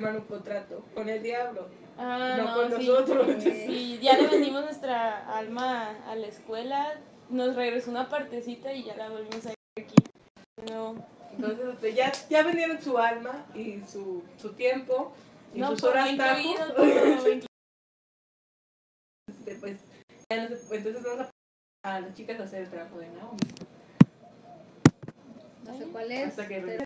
un 0.00 0.20
contrato 0.22 0.84
con 0.94 1.08
el 1.08 1.22
diablo. 1.22 1.68
Ah, 1.96 2.34
No 2.38 2.44
no, 2.44 2.54
con 2.70 2.80
sí. 2.80 2.88
nosotros. 2.88 3.42
Sí, 3.42 3.98
ya 4.02 4.16
le 4.16 4.26
vendimos 4.28 4.64
nuestra 4.64 5.36
alma 5.36 5.90
a 6.08 6.16
la 6.16 6.26
escuela, 6.26 7.00
nos 7.32 7.56
regresó 7.56 7.90
una 7.90 8.08
partecita 8.08 8.72
y 8.72 8.84
ya 8.84 8.96
la 8.96 9.08
volvimos 9.08 9.46
a 9.46 9.50
ir 9.50 9.84
aquí. 9.84 9.94
No, 10.70 10.94
Entonces 11.32 11.68
este, 11.74 11.94
ya, 11.94 12.12
ya 12.30 12.42
vendieron 12.42 12.80
su 12.80 12.98
alma 12.98 13.46
y 13.54 13.80
su, 13.90 14.22
su 14.40 14.52
tiempo 14.52 15.12
y 15.54 15.60
no 15.60 15.70
sus 15.70 15.84
horas 15.84 16.10
incluido. 16.10 16.74
Este, 19.28 19.54
pues, 19.56 19.76
ya 20.30 20.48
no 20.48 20.56
se- 20.56 20.76
entonces 20.76 21.02
vamos 21.02 21.26
a, 21.84 21.94
a 21.96 22.00
las 22.00 22.14
chicas 22.14 22.40
a 22.40 22.44
hacer 22.44 22.62
el 22.62 22.70
trabajo 22.70 22.98
de 22.98 23.08
Naomi. 23.10 23.38
No 25.64 25.78
sé 25.78 25.84
cuál 25.86 26.10
es. 26.12 26.28
Hasta 26.28 26.48
que 26.48 26.60
pero-. 26.60 26.84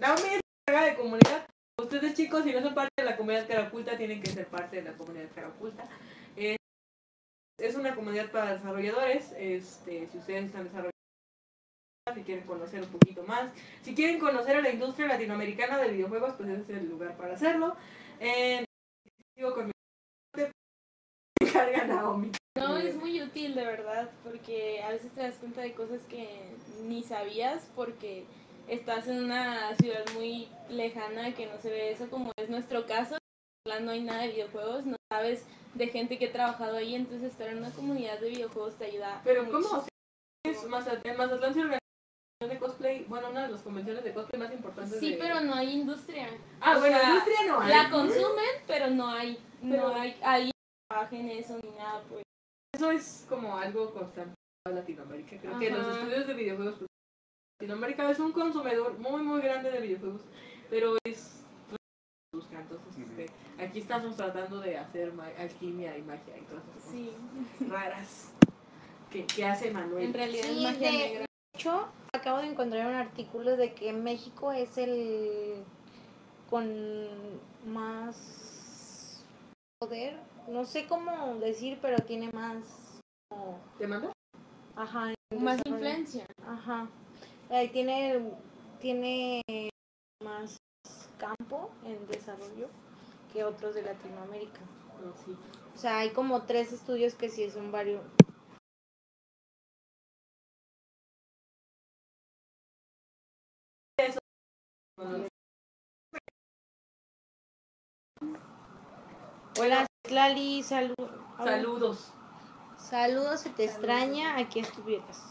Naomi 0.00 0.22
es 0.34 0.40
encargada 0.66 0.90
de 0.90 0.96
comunidad. 0.96 1.46
Ustedes 1.80 2.14
chicos, 2.14 2.44
si 2.44 2.52
no 2.52 2.60
son 2.60 2.74
parte 2.74 2.90
de 2.96 3.04
la 3.04 3.16
comunidad 3.16 3.46
cara 3.46 3.68
oculta, 3.68 3.96
tienen 3.96 4.22
que 4.22 4.30
ser 4.30 4.46
parte 4.46 4.76
de 4.76 4.82
la 4.82 4.92
comunidad 4.96 5.28
cara 5.34 5.48
oculta. 5.48 5.84
Eh, 5.84 5.88
es 7.58 7.74
una 7.76 7.94
comunidad 7.94 8.30
para 8.30 8.54
desarrolladores. 8.54 9.32
Este, 9.38 10.08
si 10.10 10.18
ustedes 10.18 10.46
están 10.46 10.64
desarrollando, 10.64 10.90
si 12.14 12.22
quieren 12.22 12.46
conocer 12.46 12.82
un 12.82 12.88
poquito 12.88 13.22
más, 13.24 13.50
si 13.82 13.94
quieren 13.94 14.18
conocer 14.18 14.56
a 14.56 14.62
la 14.62 14.70
industria 14.70 15.08
latinoamericana 15.08 15.78
de 15.78 15.90
videojuegos, 15.92 16.34
pues 16.34 16.48
ese 16.48 16.62
es 16.62 16.78
el 16.78 16.90
lugar 16.90 17.16
para 17.16 17.34
hacerlo. 17.34 17.76
Eh, 18.20 18.64
con 19.36 19.66
mi 19.66 19.72
Naomi. 21.88 22.30
No, 22.56 22.76
es 22.76 22.96
muy 22.96 23.20
útil 23.20 23.54
de 23.54 23.64
verdad, 23.64 24.10
porque 24.22 24.82
a 24.82 24.90
veces 24.90 25.12
te 25.12 25.22
das 25.22 25.36
cuenta 25.36 25.60
de 25.60 25.72
cosas 25.72 26.02
que 26.02 26.54
ni 26.84 27.02
sabías 27.02 27.68
porque 27.74 28.24
estás 28.68 29.08
en 29.08 29.24
una 29.24 29.74
ciudad 29.76 30.04
muy 30.14 30.48
lejana 30.68 31.34
que 31.34 31.46
no 31.46 31.58
se 31.58 31.70
ve 31.70 31.90
eso 31.90 32.08
como 32.08 32.30
es 32.36 32.48
nuestro 32.48 32.86
caso. 32.86 33.16
Mazatlán 33.66 33.86
No 33.86 33.92
hay 33.92 34.02
nada 34.02 34.22
de 34.22 34.28
videojuegos, 34.28 34.84
no 34.84 34.96
sabes 35.10 35.46
de 35.74 35.86
gente 35.88 36.18
que 36.18 36.26
ha 36.28 36.32
trabajado 36.32 36.76
ahí, 36.76 36.94
entonces 36.94 37.32
estar 37.32 37.48
en 37.48 37.58
una 37.58 37.70
comunidad 37.70 38.20
de 38.20 38.28
videojuegos 38.28 38.74
te 38.76 38.84
ayuda. 38.86 39.20
Pero. 39.24 39.50
¿cómo? 39.50 39.84
Es 40.44 40.68
Mazat- 40.68 41.00
en 41.04 41.16
Mazatlán 41.16 41.54
se 41.54 41.60
organiza 41.60 41.78
de 42.46 42.58
cosplay, 42.58 43.04
bueno, 43.04 43.30
una 43.30 43.44
de 43.46 43.52
las 43.52 43.62
convenciones 43.62 44.04
de 44.04 44.12
cosplay 44.12 44.38
más 44.42 44.52
importantes 44.52 45.00
Sí, 45.00 45.12
de- 45.12 45.16
pero 45.16 45.40
no 45.40 45.54
hay 45.54 45.72
industria. 45.72 46.28
Ah, 46.60 46.76
o 46.76 46.80
bueno, 46.80 46.98
sea, 46.98 47.08
industria 47.08 47.38
no 47.48 47.60
hay. 47.60 47.70
La 47.74 47.90
consumen, 47.90 48.50
pero 48.66 48.90
no 48.90 49.08
hay, 49.08 49.38
Pero- 49.62 49.88
no 49.88 49.94
hay 49.96 50.16
alguien 50.22 50.50
que 50.52 50.86
trabaje 50.90 51.16
en 51.20 51.28
eso 51.30 51.58
ni 51.62 51.70
nada, 51.70 52.02
pues. 52.10 52.22
Eso 52.74 52.90
es 52.90 53.24
como 53.30 53.56
algo 53.56 53.94
constante 53.94 54.34
en 54.68 54.74
Latinoamérica. 54.74 55.38
Creo 55.40 55.58
que 55.58 55.70
los 55.70 55.86
Ajá. 55.86 56.00
estudios 56.00 56.26
de 56.26 56.34
videojuegos, 56.34 56.74
pues, 56.80 56.88
Latinoamérica 57.60 58.10
es 58.10 58.18
un 58.18 58.32
consumidor 58.32 58.98
muy, 58.98 59.22
muy 59.22 59.40
grande 59.40 59.70
de 59.70 59.80
videojuegos, 59.80 60.20
pero 60.68 60.96
es 61.04 61.43
busca, 62.34 62.60
entonces 62.60 62.98
este, 62.98 63.26
aquí 63.62 63.78
estamos 63.80 64.16
tratando 64.16 64.60
de 64.60 64.76
hacer 64.78 65.12
alquimia 65.38 65.96
y 65.96 66.02
magia 66.02 66.36
y 66.36 66.42
todas 66.42 66.62
esas 66.64 66.74
cosas 66.74 66.90
Sí. 66.92 67.10
raras 67.70 68.30
que, 69.10 69.26
que 69.26 69.44
hace 69.44 69.70
Manuel. 69.70 70.04
En 70.06 70.14
realidad 70.14 70.46
es 70.46 70.56
Sí, 70.56 70.62
magia 70.64 70.90
de- 70.90 70.98
negra. 70.98 71.20
De 71.20 71.58
hecho, 71.58 71.86
acabo 72.12 72.38
de 72.38 72.48
encontrar 72.48 72.86
un 72.88 72.94
artículo 72.94 73.56
de 73.56 73.74
que 73.74 73.92
México 73.92 74.52
es 74.52 74.76
el 74.76 75.62
con 76.50 76.68
más 77.66 79.22
poder, 79.80 80.18
no 80.48 80.64
sé 80.64 80.86
cómo 80.86 81.36
decir, 81.36 81.78
pero 81.80 81.98
tiene 82.04 82.30
más, 82.32 83.00
como- 83.30 83.58
¿Te 83.78 83.86
mando? 83.86 84.12
ajá, 84.76 85.14
Más 85.38 85.60
influencia. 85.64 86.26
Ajá. 86.46 86.88
Eh, 87.50 87.68
tiene, 87.72 88.20
tiene 88.80 89.42
más 90.22 90.56
campo 91.18 91.70
en 91.84 92.06
desarrollo 92.06 92.68
que 93.32 93.44
otros 93.44 93.74
de 93.74 93.82
Latinoamérica. 93.82 94.60
No, 95.02 95.12
sí. 95.24 95.36
O 95.74 95.78
sea, 95.78 95.98
hay 95.98 96.10
como 96.10 96.42
tres 96.42 96.72
estudios 96.72 97.14
que 97.14 97.28
sí 97.28 97.50
son 97.50 97.72
varios. 97.72 98.02
Hola, 109.58 109.86
Lali, 110.10 110.62
salud. 110.62 110.94
Saludos, 111.38 112.12
Saludos, 112.76 113.40
se 113.40 113.50
te 113.50 113.64
extraña, 113.64 114.36
aquí 114.36 114.60
estuvieras. 114.60 115.22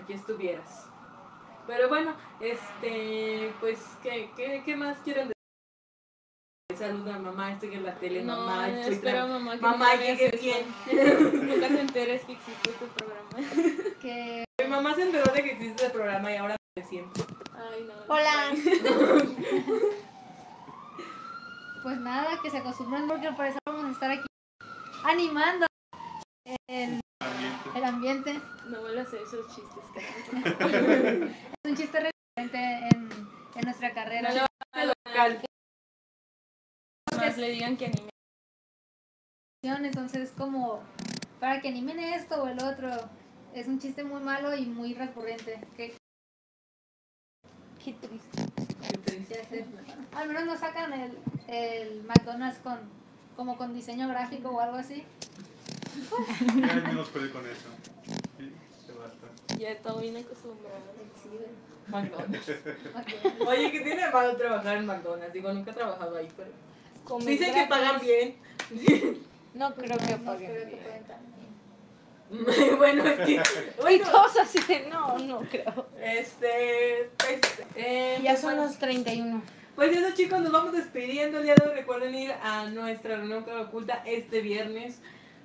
aquí 0.00 0.12
estuvieras. 0.12 0.91
Pero 1.66 1.88
bueno, 1.88 2.14
este, 2.40 3.52
pues, 3.60 3.78
¿qué, 4.02 4.30
qué, 4.36 4.62
qué 4.64 4.76
más 4.76 4.98
quieren 4.98 5.28
decir? 5.28 5.32
saluda 6.76 7.14
a 7.16 7.18
mamá, 7.18 7.52
estoy 7.52 7.74
en 7.74 7.84
la 7.84 7.94
tele, 7.96 8.22
No, 8.24 8.34
mamá, 8.36 8.68
estoy 8.68 8.94
espero 8.94 9.18
tra- 9.18 9.28
mamá 9.28 9.52
que 9.54 9.60
mamá 9.60 9.94
llegue 9.94 10.30
bien. 10.40 10.66
Nunca 11.46 11.68
te 11.68 11.80
enteres 11.80 12.24
que 12.24 12.32
existe 12.32 12.70
este 12.70 12.86
programa. 12.86 13.28
Que 14.00 14.44
Mi 14.60 14.68
mamá 14.68 14.94
se 14.94 15.02
enteró 15.02 15.32
de 15.32 15.42
que 15.44 15.52
existe 15.52 15.84
este 15.84 15.90
programa 15.96 16.32
y 16.32 16.36
ahora 16.36 16.56
me 16.76 16.82
siento. 16.84 17.24
Ay, 17.54 17.84
no. 17.86 17.92
Hola. 18.12 18.52
pues 21.84 21.98
nada, 21.98 22.40
que 22.42 22.50
se 22.50 22.58
acostumbren 22.58 23.06
porque 23.06 23.28
al 23.28 23.36
parecer 23.36 23.60
vamos 23.66 23.84
a 23.84 23.90
estar 23.90 24.10
aquí 24.10 24.26
animando 25.04 25.66
el, 27.74 27.78
el 27.78 27.84
ambiente. 27.84 28.40
No 28.68 28.80
vuelvas 28.80 29.06
a 29.06 29.08
hacer 29.08 29.20
esos 29.22 29.46
chistes. 29.48 29.84
Es 29.96 31.30
un 31.64 31.76
chiste 31.76 31.98
recurrente 32.00 32.88
en, 32.94 33.10
en 33.54 33.64
nuestra 33.64 33.92
carrera. 33.92 34.30
No 34.32 34.46
Local. 34.84 35.42
más 37.16 37.38
le 37.38 37.50
digan 37.50 37.76
que 37.76 37.86
anime. 37.86 38.08
Entonces, 39.64 40.32
como 40.36 40.82
para 41.38 41.60
que 41.60 41.68
animen 41.68 42.00
esto 42.00 42.42
o 42.42 42.48
el 42.48 42.62
otro, 42.62 42.88
es 43.54 43.68
un 43.68 43.78
chiste 43.78 44.02
muy 44.02 44.20
malo 44.20 44.54
y 44.56 44.66
muy 44.66 44.94
recurrente. 44.94 45.60
Que 45.76 45.96
Qué 47.84 47.92
triste. 47.94 48.42
Qué 48.88 48.98
triste. 48.98 49.34
ya 49.34 49.48
sé, 49.48 49.66
al 50.14 50.28
menos 50.28 50.44
no 50.44 50.56
sacan 50.56 50.92
el, 50.92 51.18
el 51.48 52.02
McDonald's 52.04 52.58
con 52.60 52.78
como 53.36 53.56
con 53.56 53.74
diseño 53.74 54.08
gráfico 54.08 54.50
o 54.50 54.60
algo 54.60 54.76
así. 54.76 55.04
Ya 56.60 56.74
menos 56.74 57.08
con 57.30 57.44
eso. 57.46 57.68
Sí, 58.38 58.52
se 58.86 58.92
basta. 58.92 59.26
Ya 59.58 59.76
todo 59.78 60.00
bien 60.00 60.16
acostumbrado. 60.16 60.76
McDonald's. 61.88 62.46
McDonald's. 62.94 63.46
Oye, 63.48 63.72
¿qué 63.72 63.80
tiene 63.80 64.04
de 64.06 64.10
malo 64.10 64.36
trabajar 64.36 64.76
en 64.76 64.86
McDonald's? 64.86 65.32
Digo, 65.32 65.52
nunca 65.52 65.70
he 65.72 65.74
trabajado 65.74 66.16
ahí, 66.16 66.28
pero... 66.36 66.50
Comer 67.04 67.28
Dicen 67.28 67.46
que 67.52 67.66
gratis. 67.66 67.68
pagan 67.68 68.00
bien. 68.00 68.36
No 69.54 69.74
creo 69.74 69.98
que 69.98 70.16
No 70.18 70.24
paguen 70.24 70.50
creo 70.50 70.64
que 70.64 70.76
bien. 70.76 71.04
también. 72.30 72.78
bueno, 72.78 73.04
es 73.04 73.20
que... 73.26 73.32
Y 73.34 73.40
Bueno, 73.80 74.10
todos 74.10 74.38
así 74.38 74.60
de, 74.62 74.86
no, 74.88 75.18
no 75.18 75.40
creo. 75.50 75.88
este... 76.00 77.10
Pues, 77.18 77.40
eh, 77.76 78.18
Ya 78.22 78.30
pues, 78.30 78.40
son 78.40 78.50
bueno. 78.54 78.66
los 78.68 78.78
31. 78.78 79.42
Pues 79.74 79.96
eso 79.96 80.14
chicos, 80.14 80.40
nos 80.40 80.52
vamos 80.52 80.72
despidiendo 80.72 81.38
el 81.38 81.44
día 81.44 81.54
de 81.54 81.66
hoy. 81.68 81.74
Recuerden 81.74 82.14
ir 82.14 82.32
a 82.42 82.66
nuestra 82.70 83.16
reunión 83.16 83.42
cara 83.44 83.62
oculta 83.62 84.02
este 84.06 84.40
viernes. 84.40 85.00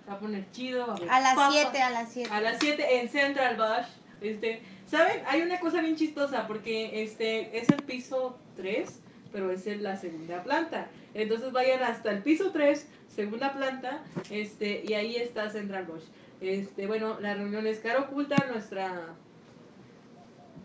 Va 0.07 0.13
a 0.13 0.19
poner 0.19 0.49
chido. 0.51 0.95
A 1.09 1.19
las 1.19 1.35
papa. 1.35 1.49
7, 1.51 1.81
a 1.81 1.89
las 1.89 2.11
7. 2.11 2.29
A 2.31 2.41
las 2.41 2.57
7 2.59 2.99
en 3.01 3.09
Central 3.09 3.57
Bush. 3.57 3.87
Este, 4.21 4.61
¿Saben? 4.85 5.21
Hay 5.27 5.41
una 5.41 5.59
cosa 5.59 5.81
bien 5.81 5.95
chistosa 5.95 6.47
porque 6.47 7.03
este 7.03 7.57
es 7.57 7.69
el 7.69 7.83
piso 7.83 8.37
3, 8.55 8.99
pero 9.31 9.51
es 9.51 9.67
en 9.67 9.83
la 9.83 9.97
segunda 9.97 10.43
planta. 10.43 10.87
Entonces 11.13 11.51
vayan 11.51 11.83
hasta 11.83 12.11
el 12.11 12.23
piso 12.23 12.51
3, 12.51 12.87
segunda 13.13 13.53
planta, 13.53 14.03
este, 14.29 14.83
y 14.87 14.93
ahí 14.93 15.17
está 15.17 15.49
Central 15.49 15.85
Bush. 15.85 16.03
Este, 16.39 16.87
bueno, 16.87 17.19
la 17.19 17.33
reunión 17.33 17.67
es 17.67 17.79
cara 17.79 17.99
oculta, 18.01 18.37
nuestra 18.49 19.13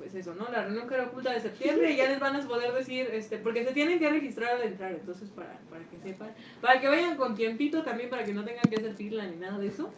pues 0.03 0.17
eso, 0.17 0.35
¿no? 0.35 0.51
La 0.51 0.65
reunión 0.65 0.89
cara 0.89 1.05
oculta 1.05 1.33
de 1.33 1.41
septiembre 1.41 1.93
y 1.93 1.97
ya 1.97 2.09
les 2.09 2.19
van 2.19 2.35
a 2.35 2.47
poder 2.47 2.73
decir, 2.73 3.09
este, 3.13 3.39
porque 3.39 3.65
se 3.65 3.73
tienen 3.73 4.01
que 4.01 4.11
registrar 4.11 4.57
al 4.57 4.63
entrar, 4.63 4.91
entonces 4.91 5.31
para, 5.31 5.61
para 5.71 5.89
que 5.89 5.97
sepan, 5.99 6.35
para 6.61 6.81
que 6.81 6.89
vayan 6.89 7.17
con 7.17 7.37
tiempito 7.37 7.85
también, 7.85 8.11
para 8.11 8.25
que 8.25 8.35
no 8.35 8.45
tengan 8.45 8.65
que 8.69 8.77
hacer 8.77 8.95
fila 8.95 9.25
ni 9.27 9.37
nada 9.37 9.59
de 9.59 9.69
eso. 9.69 9.93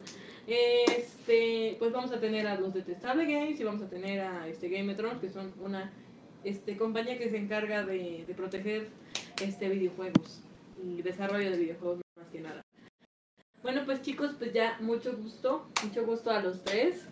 Este, 0.47 1.77
pues 1.79 1.91
vamos 1.91 2.13
a 2.13 2.21
tener 2.21 2.47
a 2.47 2.61
los 2.61 2.75
Detestable 2.75 3.25
Games 3.25 3.59
y 3.59 3.65
vamos 3.65 3.81
a 3.81 3.89
tener 3.89 4.21
a 4.21 4.47
este 4.47 4.69
Gametron, 4.69 5.21
que 5.21 5.31
son 5.31 5.55
una 5.59 5.91
este, 6.45 6.77
compañía 6.77 7.19
que 7.19 7.31
se 7.31 7.39
encarga 7.39 7.83
de, 7.83 8.25
de 8.27 8.35
proteger 8.35 8.89
este 9.43 9.71
videojuegos 9.71 10.43
y 10.85 11.01
desarrollo 11.01 11.51
de 11.51 11.57
videojuegos 11.57 12.01
más 12.19 12.29
que 12.29 12.43
nada. 12.43 12.61
Bueno, 13.63 13.81
pues 13.87 14.03
chicos, 14.03 14.35
pues 14.39 14.53
ya 14.53 14.77
mucho 14.81 15.17
gusto, 15.17 15.67
mucho 15.83 16.05
gusto 16.05 16.31
a 16.31 16.43
los 16.43 16.63
tres. 16.63 17.07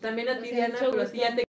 También 0.00 0.28
a 0.28 0.40
ti, 0.40 0.50
Diana, 0.50 0.76
pero 0.78 0.92
gusto. 0.92 1.08
sí 1.08 1.18
ya 1.18 1.34
te 1.34 1.47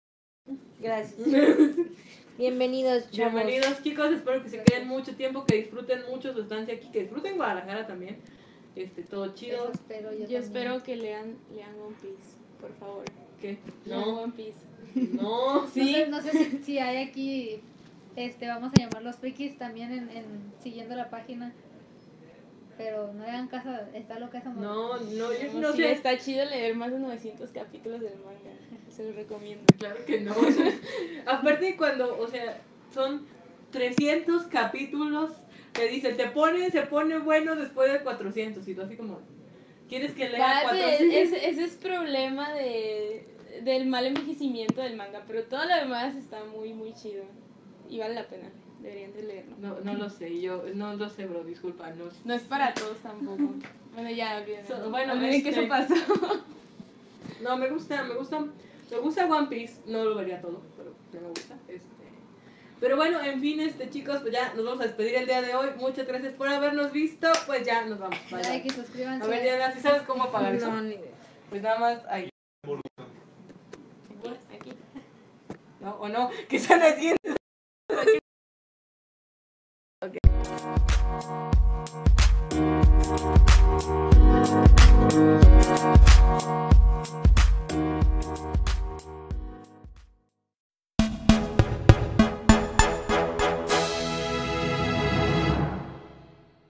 Gracias. 0.79 1.17
Bienvenidos, 2.37 3.09
chavos. 3.11 3.33
Bienvenidos 3.33 3.83
chicos, 3.83 4.11
espero 4.13 4.41
que 4.41 4.49
se 4.49 4.63
queden 4.63 4.87
mucho 4.87 5.13
tiempo, 5.15 5.45
que 5.45 5.57
disfruten 5.57 5.99
mucho 6.09 6.31
su 6.33 6.41
estancia 6.41 6.73
aquí, 6.75 6.89
que 6.89 7.01
disfruten 7.01 7.35
Guadalajara 7.35 7.85
también. 7.85 8.17
Este, 8.75 9.03
todo 9.03 9.33
chido. 9.33 9.57
Eso 9.63 9.71
espero 9.73 10.09
yo, 10.13 10.37
espero 10.37 10.81
que 10.81 10.95
lean, 10.95 11.35
lean 11.53 11.71
One 11.85 11.95
Piece, 12.01 12.37
por 12.61 12.73
favor. 12.75 13.03
¿Qué? 13.41 13.57
Lean 13.85 13.99
No, 14.01 14.21
One 14.21 14.33
Piece. 14.33 14.59
no, 14.95 15.55
No 15.63 15.67
sí. 15.67 15.93
sé, 15.93 16.07
no 16.07 16.21
sé 16.21 16.31
si, 16.31 16.57
si 16.63 16.79
hay 16.79 16.97
aquí, 17.09 17.59
este, 18.15 18.47
vamos 18.47 18.71
a 18.73 18.79
llamarlos 18.81 19.17
frikis 19.17 19.57
también 19.57 19.91
en, 19.91 20.09
en 20.09 20.25
siguiendo 20.63 20.95
la 20.95 21.09
página. 21.09 21.53
Pero 22.77 23.11
no 23.11 23.23
hagan 23.23 23.49
caso, 23.49 23.69
está 23.93 24.17
loca 24.19 24.37
esa 24.37 24.51
morra. 24.51 24.65
No, 24.67 24.97
no, 24.97 25.03
yo 25.33 25.53
No, 25.55 25.59
no 25.59 25.71
sí, 25.73 25.81
sé. 25.81 25.91
está 25.91 26.17
chido 26.17 26.45
leer 26.45 26.73
más 26.75 26.89
de 26.93 26.99
900 26.99 27.49
capítulos 27.49 27.99
del 27.99 28.13
manga. 28.19 28.55
Se 28.99 29.05
los 29.05 29.15
recomiendo. 29.15 29.63
Claro 29.77 30.03
que 30.05 30.19
no. 30.19 30.33
Aparte 31.25 31.77
cuando, 31.77 32.19
o 32.19 32.27
sea, 32.27 32.59
son 32.93 33.25
300 33.71 34.43
capítulos 34.47 35.31
que 35.71 35.87
dice, 35.87 36.11
te 36.15 36.27
pone, 36.27 36.69
se 36.69 36.81
pone 36.81 37.17
bueno 37.17 37.55
después 37.55 37.93
de 37.93 38.01
400 38.01 38.67
y 38.67 38.75
tú 38.75 38.81
así 38.81 38.97
como, 38.97 39.21
¿quieres 39.87 40.11
que 40.11 40.27
lea 40.27 40.63
Papi, 40.65 40.79
400? 40.79 41.15
ese, 41.15 41.49
ese 41.49 41.63
es 41.63 41.75
problema 41.77 42.51
de, 42.51 43.25
del 43.63 43.87
mal 43.87 44.05
envejecimiento 44.05 44.81
del 44.81 44.97
manga, 44.97 45.23
pero 45.25 45.43
todo 45.43 45.63
lo 45.63 45.75
demás 45.75 46.17
está 46.17 46.43
muy, 46.43 46.73
muy 46.73 46.93
chido. 46.93 47.23
Y 47.89 47.99
vale 47.99 48.15
la 48.15 48.27
pena. 48.27 48.49
Deberían 48.81 49.13
de 49.13 49.23
leerlo. 49.23 49.55
No, 49.61 49.79
no 49.79 49.93
lo 49.93 50.09
sé, 50.09 50.41
yo 50.41 50.65
no 50.73 50.93
lo 50.97 51.09
sé, 51.09 51.25
bro, 51.25 51.45
disculpa, 51.45 51.89
no 51.91 52.09
No 52.25 52.33
es 52.33 52.41
para 52.41 52.73
todos 52.73 52.97
tampoco. 52.97 53.53
Bueno, 53.93 54.11
ya, 54.11 54.41
olviden. 54.41 54.67
So- 54.67 54.89
bueno, 54.89 55.13
olviden 55.13 55.41
que 55.41 55.49
este- 55.51 55.61
eso 55.61 55.69
pasó. 55.69 55.95
No, 57.41 57.55
me 57.55 57.69
gusta, 57.69 58.03
me 58.03 58.15
gusta, 58.15 58.45
me 58.91 58.97
gusta 58.97 59.25
One 59.25 59.47
Piece, 59.47 59.81
no 59.85 60.03
lo 60.03 60.15
vería 60.15 60.41
todo, 60.41 60.61
pero 60.75 60.95
no 61.13 61.21
me 61.21 61.27
gusta. 61.29 61.55
Este. 61.67 61.99
Pero 62.79 62.95
bueno, 62.95 63.21
en 63.21 63.41
fin, 63.41 63.59
este 63.59 63.89
chicos, 63.89 64.19
pues 64.21 64.33
ya 64.33 64.53
nos 64.53 64.65
vamos 64.65 64.79
a 64.81 64.85
despedir 64.85 65.15
el 65.15 65.25
día 65.25 65.41
de 65.41 65.53
hoy. 65.53 65.69
Muchas 65.77 66.07
gracias 66.07 66.33
por 66.33 66.47
habernos 66.47 66.91
visto. 66.91 67.27
Pues 67.45 67.65
ya 67.65 67.85
nos 67.85 67.99
vamos. 67.99 68.17
Bye, 68.31 68.43
like 68.43 68.67
y 68.67 68.71
suscríbanse. 68.71 69.25
A 69.25 69.27
ver, 69.27 69.43
Diana, 69.43 69.71
si 69.73 69.81
sabes 69.81 70.03
cómo 70.03 70.23
apagar 70.23 70.55
eso. 70.55 70.71
No, 70.71 70.81
ni 70.81 70.95
idea. 70.95 71.11
Pues 71.49 71.61
nada 71.61 71.77
más 71.77 72.05
ahí. 72.07 72.29
Aquí. 74.53 74.71
No, 75.81 75.95
o 75.95 76.07
no, 76.07 76.29
que 76.47 76.55
están 76.55 76.81
haciendo. 76.81 77.17
okay. 80.01 80.19